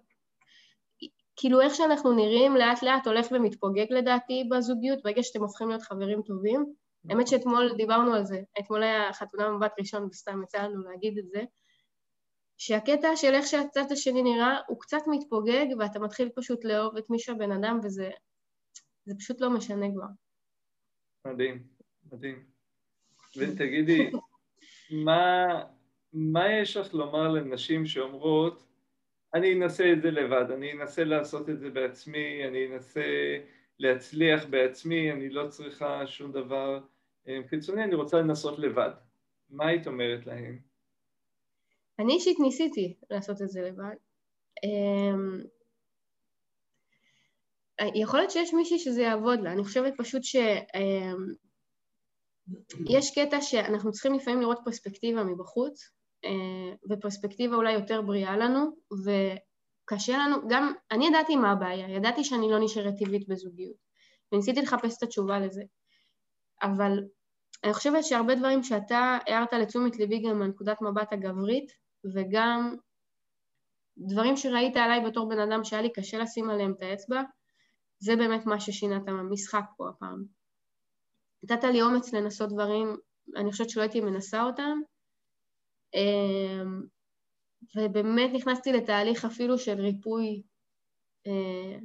כאילו 1.36 1.62
איך 1.62 1.76
שאנחנו 1.76 2.14
נראים 2.14 2.56
לאט 2.56 2.84
לאט 2.84 3.08
הולך 3.08 3.28
ומתפוגג 3.32 3.86
לדעתי 3.90 4.50
בזוגיות, 4.52 5.00
ברגע 5.04 5.24
שאתם 5.24 5.42
הופכים 5.42 5.70
להיות 5.70 5.82
חברים 5.82 6.22
טובים. 6.22 6.74
האמת 7.10 7.28
שאתמול 7.28 7.74
דיברנו 7.78 8.14
על 8.14 8.26
זה, 8.26 8.42
אתמול 8.60 8.84
היה 8.84 9.14
חתונה 9.14 9.52
מבט 9.52 9.72
ראשון 9.80 10.04
וסתם 10.04 10.44
יצא 10.44 10.64
לנו 10.64 10.84
להגיד 10.84 11.18
את 11.18 11.30
זה, 11.30 11.44
שהקטע 12.58 13.16
של 13.16 13.34
איך 13.34 13.48
שהצד 13.48 13.92
השני 13.92 14.22
נראה 14.24 14.58
הוא 14.68 14.80
קצת 14.80 15.02
מתפוגג 15.08 15.66
ואתה 15.80 16.00
מתחיל 16.00 16.30
פשוט 16.36 16.66
לאהוב 16.66 16.98
את 16.98 17.10
מי 17.10 17.20
שהבן 17.20 17.52
אדם 17.52 17.80
וזה 17.84 18.10
זה 19.06 19.14
פשוט 19.20 19.42
לא 19.42 19.50
משנה 19.50 19.86
כבר. 19.94 20.08
מדהים, 21.26 21.68
מדהים. 22.12 22.46
ותגידי, 23.38 24.12
מה, 24.92 25.48
מה 26.14 26.54
יש 26.62 26.78
לך 26.78 26.94
לומר 26.94 27.28
לנשים 27.28 27.86
שאומרות, 27.86 28.64
אני 29.34 29.54
אנסה 29.54 29.92
את 29.94 30.02
זה 30.02 30.12
לבד, 30.12 30.52
אני 30.52 30.72
אנסה 30.72 31.04
לעשות 31.04 31.50
את 31.50 31.60
זה 31.60 31.70
בעצמי, 31.70 32.48
אני 32.48 32.68
אנסה 32.68 33.02
להצליח 33.80 34.46
בעצמי, 34.46 35.12
אני 35.12 35.30
לא 35.30 35.48
צריכה 35.48 36.08
שום 36.08 36.32
דבר 36.32 36.80
אה, 37.28 37.40
חיצוני, 37.48 37.84
אני 37.84 37.96
רוצה 37.96 38.18
לנסות 38.18 38.60
לבד. 38.60 38.92
מה 39.50 39.68
היית 39.68 39.88
אומרת 39.88 40.26
להן? 40.26 40.60
אני 42.00 42.14
אישית 42.14 42.40
ניסיתי 42.40 42.96
לעשות 43.10 43.42
את 43.42 43.50
זה 43.50 43.62
לבד. 43.62 43.96
אמ, 44.64 45.44
יכול 47.96 48.20
להיות 48.20 48.32
שיש 48.32 48.54
מישהי 48.54 48.80
שזה 48.80 49.02
יעבוד 49.02 49.40
לה, 49.42 49.52
אני 49.52 49.64
חושבת 49.64 49.94
פשוט 49.98 50.24
שיש 50.24 50.62
אמ, 52.50 53.00
קטע 53.16 53.42
שאנחנו 53.42 53.92
צריכים 53.92 54.14
לפעמים 54.14 54.42
לראות 54.42 54.60
פרספקטיבה 54.66 55.24
מבחוץ, 55.24 55.92
אה, 56.26 56.76
ופרספקטיבה 56.90 57.56
אולי 57.56 57.74
יותר 57.74 58.02
בריאה 58.02 58.38
לנו, 58.38 58.66
וקשה 59.06 60.18
לנו, 60.18 60.48
גם 60.50 60.74
אני 60.92 61.08
ידעתי 61.08 61.36
מה 61.36 61.52
הבעיה, 61.52 61.90
ידעתי 61.90 62.24
שאני 62.24 62.52
לא 62.52 62.60
נשארת 62.60 62.94
טבעית 63.00 63.28
בזוגיות, 63.28 63.76
וניסיתי 64.32 64.62
לחפש 64.62 64.98
את 64.98 65.04
התשובה 65.04 65.40
לזה, 65.40 65.62
אבל 66.64 67.00
אני 67.64 67.74
חושבת 67.74 68.04
שהרבה 68.04 68.36
דברים 68.36 68.64
שאתה 68.64 69.18
הערת 69.28 69.54
לתשומת 69.54 69.98
ליבי 69.98 70.20
גם 70.20 70.40
מהנקודת 70.40 70.82
מבט 70.82 71.14
הגברית, 71.14 71.72
וגם 72.16 72.76
דברים 73.98 74.38
שראית 74.38 74.78
עליי 74.78 75.02
בתור 75.06 75.30
בן 75.30 75.40
אדם 75.40 75.64
שהיה 75.64 75.82
לי 75.82 75.94
קשה 75.94 76.18
לשים 76.18 76.50
עליהם 76.50 76.74
את 76.78 76.82
האצבע, 76.82 77.22
זה 78.00 78.16
באמת 78.16 78.46
מה 78.46 78.60
ששינה 78.60 78.98
את 78.98 79.08
המשחק 79.08 79.64
פה 79.78 79.90
הפעם. 79.90 80.37
נתת 81.44 81.64
לי 81.64 81.82
אומץ 81.82 82.14
לנסות 82.14 82.50
דברים, 82.50 82.98
אני 83.36 83.52
חושבת 83.52 83.70
שלא 83.70 83.82
הייתי 83.82 84.02
מנסה 84.02 84.44
אותם, 84.44 84.80
אמ, 85.94 86.82
ובאמת 87.76 88.32
נכנסתי 88.34 88.74
לתהליך 88.74 89.26
אפילו 89.26 89.58
של 89.58 89.82
ריפוי, 89.82 90.42
אה, 91.28 91.78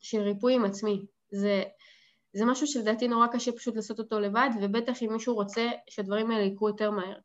של 0.00 0.20
ריפוי 0.20 0.54
עם 0.54 0.64
עצמי. 0.64 1.06
זה, 1.30 1.62
זה 2.32 2.44
משהו 2.44 2.66
שלדעתי 2.66 3.08
נורא 3.08 3.26
קשה 3.26 3.52
פשוט 3.52 3.76
לעשות 3.76 3.98
אותו 3.98 4.20
לבד, 4.20 4.48
ובטח 4.62 5.02
אם 5.02 5.12
מישהו 5.12 5.34
רוצה 5.34 5.70
שהדברים 5.90 6.30
האלה 6.30 6.44
יקרו 6.44 6.68
יותר 6.68 6.90
מהר. 6.90 7.18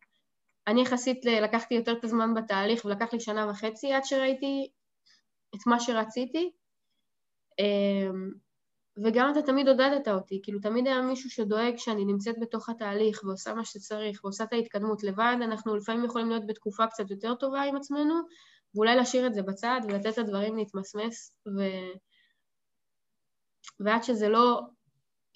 אני 0.67 0.81
יחסית 0.81 1.25
לקחתי 1.25 1.75
יותר 1.75 1.93
את 1.93 2.03
הזמן 2.03 2.33
בתהליך 2.33 2.85
ולקח 2.85 3.13
לי 3.13 3.19
שנה 3.19 3.49
וחצי 3.49 3.93
עד 3.93 4.03
שראיתי 4.03 4.69
את 5.55 5.67
מה 5.67 5.79
שרציתי 5.79 6.51
אמ, 7.59 8.31
וגם 8.97 9.31
אתה 9.31 9.41
תמיד 9.41 9.67
עודדת 9.67 10.07
אותי, 10.07 10.39
כאילו 10.43 10.59
תמיד 10.59 10.87
היה 10.87 11.01
מישהו 11.01 11.29
שדואג 11.29 11.77
שאני 11.77 12.05
נמצאת 12.05 12.35
בתוך 12.39 12.69
התהליך 12.69 13.21
ועושה 13.23 13.53
מה 13.53 13.65
שצריך 13.65 14.23
ועושה 14.23 14.43
את 14.43 14.53
ההתקדמות 14.53 15.03
לבד, 15.03 15.35
אנחנו 15.41 15.75
לפעמים 15.75 16.05
יכולים 16.05 16.29
להיות 16.29 16.47
בתקופה 16.47 16.87
קצת 16.87 17.11
יותר 17.11 17.35
טובה 17.35 17.61
עם 17.61 17.75
עצמנו 17.75 18.13
ואולי 18.75 18.95
להשאיר 18.95 19.27
את 19.27 19.33
זה 19.33 19.41
בצד 19.41 19.81
ולתת 19.83 20.17
לדברים 20.17 20.57
להתמסמס 20.57 21.35
ו... 21.47 21.61
ועד 23.79 24.03
שזה 24.03 24.29
לא 24.29 24.61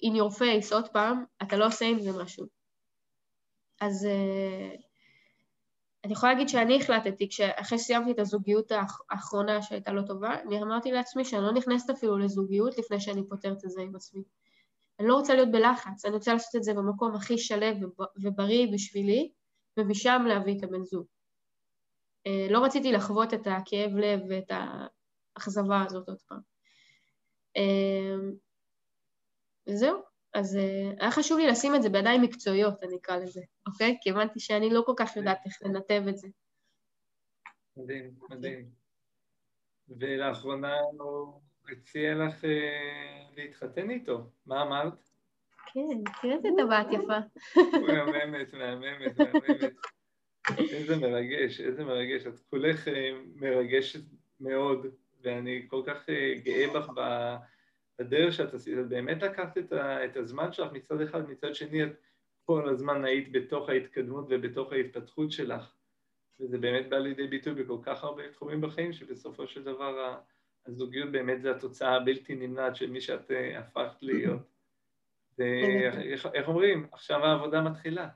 in 0.04 0.14
your 0.14 0.38
face 0.38 0.74
עוד 0.74 0.88
פעם, 0.88 1.24
אתה 1.42 1.56
לא 1.56 1.66
עושה 1.66 1.84
עם 1.84 2.00
זה 2.00 2.22
משהו. 2.22 2.46
אז 3.80 4.06
uh, 4.06 4.87
אני 6.04 6.12
יכולה 6.12 6.32
להגיד 6.32 6.48
שאני 6.48 6.80
החלטתי, 6.80 7.28
אחרי 7.56 7.78
שסיימתי 7.78 8.10
את 8.10 8.18
הזוגיות 8.18 8.72
האחרונה 9.10 9.62
שהייתה 9.62 9.92
לא 9.92 10.02
טובה, 10.02 10.40
אני 10.40 10.62
אמרתי 10.62 10.92
לעצמי 10.92 11.24
שאני 11.24 11.42
לא 11.42 11.52
נכנסת 11.52 11.90
אפילו 11.90 12.18
לזוגיות 12.18 12.78
לפני 12.78 13.00
שאני 13.00 13.28
פותרת 13.28 13.64
את 13.64 13.70
זה 13.70 13.82
עם 13.82 13.96
עצמי. 13.96 14.22
אני 15.00 15.08
לא 15.08 15.14
רוצה 15.14 15.34
להיות 15.34 15.50
בלחץ, 15.50 16.04
אני 16.04 16.14
רוצה 16.14 16.32
לעשות 16.32 16.56
את 16.56 16.62
זה 16.62 16.74
במקום 16.74 17.14
הכי 17.14 17.38
שלב 17.38 17.76
ובריא 18.22 18.72
בשבילי, 18.72 19.32
ומשם 19.76 20.24
להביא 20.28 20.58
את 20.58 20.64
הבן 20.64 20.84
זוג. 20.84 21.06
אה, 22.26 22.46
לא 22.50 22.64
רציתי 22.64 22.92
לחוות 22.92 23.34
את 23.34 23.46
הכאב 23.46 23.90
לב 23.96 24.20
ואת 24.28 24.50
האכזבה 25.36 25.84
הזאת 25.86 26.08
עוד 26.08 26.18
פעם. 26.28 26.40
אה, 27.56 28.14
וזהו, 29.68 30.07
אז 30.34 30.56
אה, 30.56 30.92
היה 31.00 31.10
חשוב 31.10 31.38
לי 31.38 31.46
לשים 31.46 31.74
את 31.74 31.82
זה 31.82 31.88
בידיים 31.88 32.22
מקצועיות, 32.22 32.84
אני 32.84 32.96
אקרא 32.96 33.16
לזה, 33.16 33.40
אוקיי? 33.66 33.96
כי 34.00 34.10
הבנתי 34.10 34.40
שאני 34.40 34.70
לא 34.70 34.82
כל 34.86 34.92
כך 34.96 35.16
יודעת 35.16 35.38
איך 35.46 35.58
לנתב 35.62 36.02
את 36.08 36.18
זה. 36.18 36.28
מדהים, 37.76 38.10
מדהים. 38.30 38.68
ולאחרונה 39.88 40.74
הוא 40.98 41.40
הציע 41.72 42.14
לך 42.14 42.44
להתחתן 43.36 43.90
איתו, 43.90 44.30
מה 44.46 44.62
אמרת? 44.62 45.08
כן, 45.72 46.12
תראית 46.22 46.40
את 46.40 46.52
הבת 46.62 46.86
יפה. 46.92 47.18
מהממת, 47.86 48.54
מהממת, 48.54 49.18
מהממת. 49.18 49.72
איזה 50.58 50.96
מרגש, 50.96 51.60
איזה 51.60 51.84
מרגש. 51.84 52.26
את 52.26 52.38
כולך 52.50 52.88
אה, 52.88 53.10
מרגשת 53.34 54.00
מאוד, 54.40 54.86
ואני 55.22 55.66
כל 55.68 55.82
כך 55.86 56.08
אה, 56.08 56.34
גאה 56.44 56.66
בך 56.74 56.88
בדרך 57.98 58.32
שאת 58.32 58.54
עשית. 58.54 58.78
את 58.78 58.88
באמת 58.88 59.22
לקחת 59.22 59.58
את, 59.58 59.72
את 59.72 60.16
הזמן 60.16 60.52
שלך 60.52 60.72
מצד 60.72 61.00
אחד, 61.00 61.30
מצד 61.30 61.54
שני 61.54 61.84
את 61.84 61.92
כל 62.44 62.68
הזמן 62.68 63.04
היית 63.04 63.32
בתוך 63.32 63.68
ההתקדמות 63.68 64.26
ובתוך 64.30 64.72
ההתפתחות 64.72 65.32
שלך. 65.32 65.74
וזה 66.40 66.58
באמת 66.58 66.88
בא 66.88 66.96
לידי 66.96 67.26
ביטוי 67.26 67.54
בכל 67.54 67.78
כך 67.82 68.04
הרבה 68.04 68.28
תחומים 68.32 68.60
בחיים, 68.60 68.92
שבסופו 68.92 69.46
של 69.46 69.62
דבר 69.62 70.18
הזוגיות 70.66 71.12
באמת 71.12 71.42
זה 71.42 71.50
התוצאה 71.50 71.96
הבלתי 71.96 72.34
נמנעת 72.34 72.76
של 72.76 72.90
מי 72.90 73.00
שאת 73.00 73.30
אה, 73.30 73.58
הפכת 73.58 74.02
להיות. 74.02 74.42
ואיך 75.38 76.48
אומרים? 76.48 76.86
עכשיו 76.92 77.24
העבודה 77.24 77.62
מתחילה. 77.62 78.08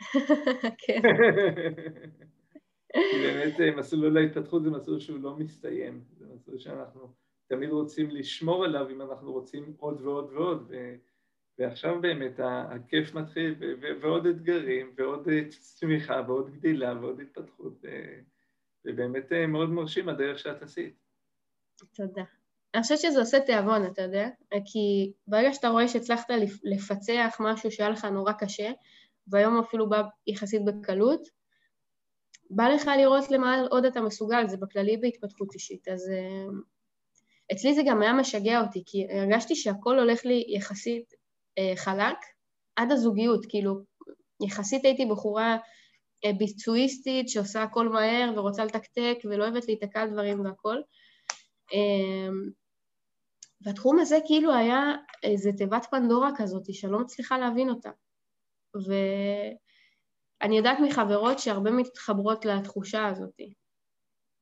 כן. 0.86 1.02
באמת 3.12 3.60
אה, 3.60 3.76
מסלול 3.76 4.16
ההתפתחות 4.16 4.62
זה 4.62 4.70
מסלול 4.70 5.00
שהוא 5.00 5.20
לא 5.20 5.36
מסתיים, 5.36 6.04
זה 6.18 6.26
מסלול 6.34 6.58
שאנחנו 6.58 7.14
תמיד 7.46 7.70
רוצים 7.70 8.10
לשמור 8.10 8.64
עליו 8.64 8.90
אם 8.90 9.02
אנחנו 9.02 9.32
רוצים 9.32 9.74
עוד 9.78 10.00
ועוד 10.00 10.32
ועוד. 10.32 10.72
ועכשיו 11.58 12.00
באמת 12.00 12.40
הכיף 12.42 13.14
מתחיל. 13.14 13.54
ועוד 14.02 14.26
אתגרים, 14.26 14.94
ועוד 14.96 15.28
אה, 15.28 15.40
צמיחה, 15.48 16.22
ועוד 16.26 16.50
גדילה, 16.50 16.94
ועוד 17.00 17.20
התפתחות, 17.20 17.84
ובאמת 18.84 19.32
מאוד 19.48 19.70
מרשים 19.70 20.08
הדרך 20.08 20.38
שאת 20.38 20.62
עשית. 20.62 20.94
תודה. 21.94 22.22
אני 22.74 22.82
חושבת 22.82 22.98
שזה 22.98 23.20
עושה 23.20 23.40
תיאבון, 23.40 23.86
אתה 23.86 24.02
יודע? 24.02 24.28
כי 24.64 25.12
ברגע 25.26 25.52
שאתה 25.52 25.68
רואה 25.68 25.88
שהצלחת 25.88 26.30
לפצח 26.64 27.36
משהו 27.40 27.70
שהיה 27.70 27.90
לך 27.90 28.04
נורא 28.04 28.32
קשה, 28.32 28.72
והיום 29.28 29.58
אפילו 29.58 29.88
בא 29.88 30.02
יחסית 30.26 30.64
בקלות, 30.64 31.28
בא 32.50 32.68
לך 32.68 32.90
לראות 32.98 33.30
למה 33.30 33.60
עוד 33.70 33.84
אתה 33.84 34.00
מסוגל, 34.00 34.46
זה 34.48 34.56
בכללי 34.56 34.96
בהתפתחות 34.96 35.54
אישית. 35.54 35.88
אז 35.88 36.10
אצלי 37.54 37.74
זה 37.74 37.82
גם 37.86 38.02
היה 38.02 38.12
משגע 38.12 38.60
אותי, 38.60 38.82
כי 38.86 39.06
הרגשתי 39.10 39.56
שהכל 39.56 39.98
הולך 39.98 40.24
לי 40.24 40.44
יחסית 40.48 41.04
uh, 41.12 41.76
חלק 41.76 42.16
עד 42.76 42.92
הזוגיות, 42.92 43.46
כאילו, 43.48 43.74
יחסית 44.46 44.84
הייתי 44.84 45.06
בחורה 45.06 45.56
uh, 46.26 46.32
ביצועיסטית 46.38 47.28
שעושה 47.28 47.62
הכל 47.62 47.88
מהר 47.88 48.32
ורוצה 48.36 48.64
לתקתק 48.64 49.18
ולא 49.24 49.44
אוהבת 49.44 49.66
להיתקע 49.66 50.00
על 50.00 50.10
דברים 50.10 50.40
והכל. 50.40 50.76
Uh, 51.70 52.50
והתחום 53.60 53.98
הזה 53.98 54.18
כאילו 54.26 54.54
היה 54.54 54.82
איזה 55.22 55.50
תיבת 55.56 55.86
פנדורה 55.90 56.30
כזאת 56.36 56.74
שאני 56.74 56.92
לא 56.92 56.98
מצליחה 56.98 57.38
להבין 57.38 57.70
אותה. 57.70 57.90
ואני 58.74 60.56
יודעת 60.56 60.78
מחברות 60.82 61.38
שהרבה 61.38 61.70
מתחברות 61.70 62.44
לתחושה 62.44 63.06
הזאת. 63.06 63.40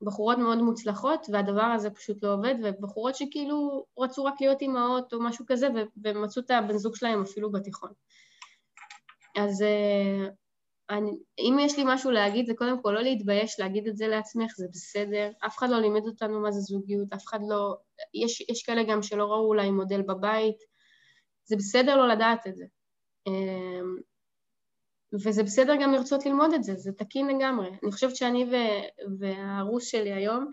בחורות 0.03 0.37
מאוד 0.37 0.57
מוצלחות, 0.57 1.27
והדבר 1.31 1.61
הזה 1.61 1.89
פשוט 1.89 2.23
לא 2.23 2.33
עובד, 2.33 2.55
ובחורות 2.63 3.15
שכאילו 3.15 3.85
רצו 3.99 4.25
רק 4.25 4.41
להיות 4.41 4.61
אימהות 4.61 5.13
או 5.13 5.21
משהו 5.21 5.45
כזה, 5.47 5.67
ומצאו 6.03 6.41
את 6.41 6.51
הבן 6.51 6.77
זוג 6.77 6.95
שלהם 6.95 7.21
אפילו 7.21 7.51
בתיכון. 7.51 7.91
אז 9.37 9.61
אה, 9.61 10.27
אני, 10.89 11.11
אם 11.39 11.57
יש 11.61 11.77
לי 11.77 11.83
משהו 11.87 12.11
להגיד, 12.11 12.45
זה 12.45 12.53
קודם 12.53 12.81
כל 12.81 12.91
לא 12.91 13.01
להתבייש 13.01 13.59
להגיד 13.59 13.87
את 13.87 13.97
זה 13.97 14.07
לעצמך, 14.07 14.51
זה 14.57 14.67
בסדר. 14.71 15.31
אף 15.45 15.57
אחד 15.57 15.69
לא 15.69 15.79
לימד 15.79 16.07
אותנו 16.07 16.41
מה 16.41 16.51
זה 16.51 16.59
זוגיות, 16.59 17.13
אף 17.13 17.23
אחד 17.25 17.39
לא... 17.49 17.75
יש, 18.13 18.41
יש 18.49 18.63
כאלה 18.63 18.83
גם 18.83 19.01
שלא 19.01 19.23
ראו 19.23 19.47
אולי 19.47 19.71
מודל 19.71 20.01
בבית, 20.01 20.57
זה 21.45 21.55
בסדר 21.55 21.95
לא 21.95 22.07
לדעת 22.07 22.47
את 22.47 22.55
זה. 22.55 22.65
וזה 25.13 25.43
בסדר 25.43 25.75
גם 25.81 25.91
לרצות 25.91 26.25
ללמוד 26.25 26.53
את 26.53 26.63
זה, 26.63 26.75
זה 26.75 26.91
תקין 26.91 27.27
לגמרי. 27.27 27.69
אני 27.83 27.91
חושבת 27.91 28.15
שאני 28.15 28.51
והרוס 29.19 29.87
שלי 29.87 30.13
היום, 30.13 30.49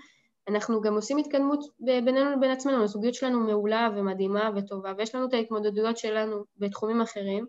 אנחנו 0.48 0.80
גם 0.80 0.94
עושים 0.94 1.18
התקדמות 1.18 1.61
בינינו 1.80 2.30
לבין 2.36 2.50
עצמנו, 2.50 2.84
הזוגיות 2.84 3.14
שלנו 3.14 3.40
מעולה 3.40 3.88
ומדהימה 3.96 4.50
וטובה, 4.56 4.92
ויש 4.98 5.14
לנו 5.14 5.28
את 5.28 5.32
ההתמודדויות 5.34 5.96
שלנו 5.98 6.44
בתחומים 6.56 7.00
אחרים. 7.00 7.46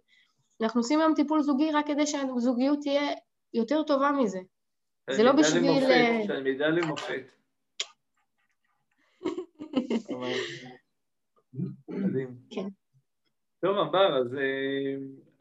אנחנו 0.62 0.80
עושים 0.80 1.00
היום 1.00 1.14
טיפול 1.16 1.42
זוגי 1.42 1.72
רק 1.72 1.88
כדי 1.88 2.08
שהזוגיות 2.08 2.80
תהיה 2.82 3.14
יותר 3.54 3.84
טובה 3.84 4.12
מזה. 4.12 4.40
זה 5.10 5.24
לא 5.24 5.32
בשביל... 5.32 5.80
תלמידה 6.28 6.68
למופת. 6.68 7.32
מדהים. 11.90 12.36
כן. 12.50 12.68
טוב, 13.62 13.78
אמר, 13.78 14.18
אז 14.18 14.36
אה, 14.36 14.96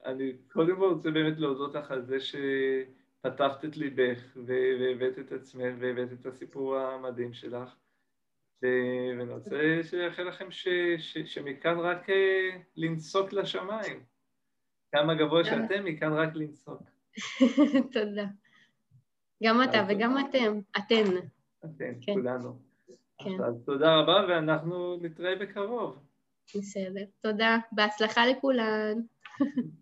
אני 0.05 0.32
קודם 0.53 0.76
כל 0.76 0.92
רוצה 0.94 1.11
באמת 1.11 1.38
להודות 1.38 1.74
לך 1.74 1.90
על 1.90 2.03
זה 2.03 2.16
שפתחת 2.20 3.64
את 3.64 3.76
ליבך 3.76 4.36
והבאת 4.46 5.18
את 5.18 5.32
עצמך 5.32 5.74
והבאת 5.78 6.12
את 6.12 6.26
הסיפור 6.26 6.76
המדהים 6.76 7.32
שלך. 7.32 7.76
ואני 8.62 9.32
רוצה 9.32 9.80
שיאחל 9.82 10.22
לכם 10.22 10.51
ש, 10.51 10.68
ש, 10.98 11.18
שמכאן 11.18 11.78
רק 11.78 12.11
אה, 12.11 12.51
לנסוק 12.76 13.32
לשמיים. 13.32 14.05
כמה 14.92 15.14
גבוה 15.14 15.44
שאתם, 15.44 15.84
מכאן 15.84 16.12
רק 16.12 16.34
לנסוק. 16.34 16.82
תודה. 17.92 18.26
גם 19.42 19.62
אתה 19.62 19.86
וגם 19.88 20.16
אתם, 20.18 20.61
אתן. 20.78 21.16
אתן, 21.64 21.92
כן. 22.01 22.12
כולנו. 22.12 22.59
כן. 23.18 23.44
אז 23.44 23.62
תודה 23.66 23.96
רבה, 23.96 24.24
ואנחנו 24.28 24.96
נתראה 25.03 25.36
בקרוב. 25.36 25.98
בסדר. 26.57 27.05
תודה. 27.20 27.59
בהצלחה 27.72 28.26
לכולן. 28.26 29.01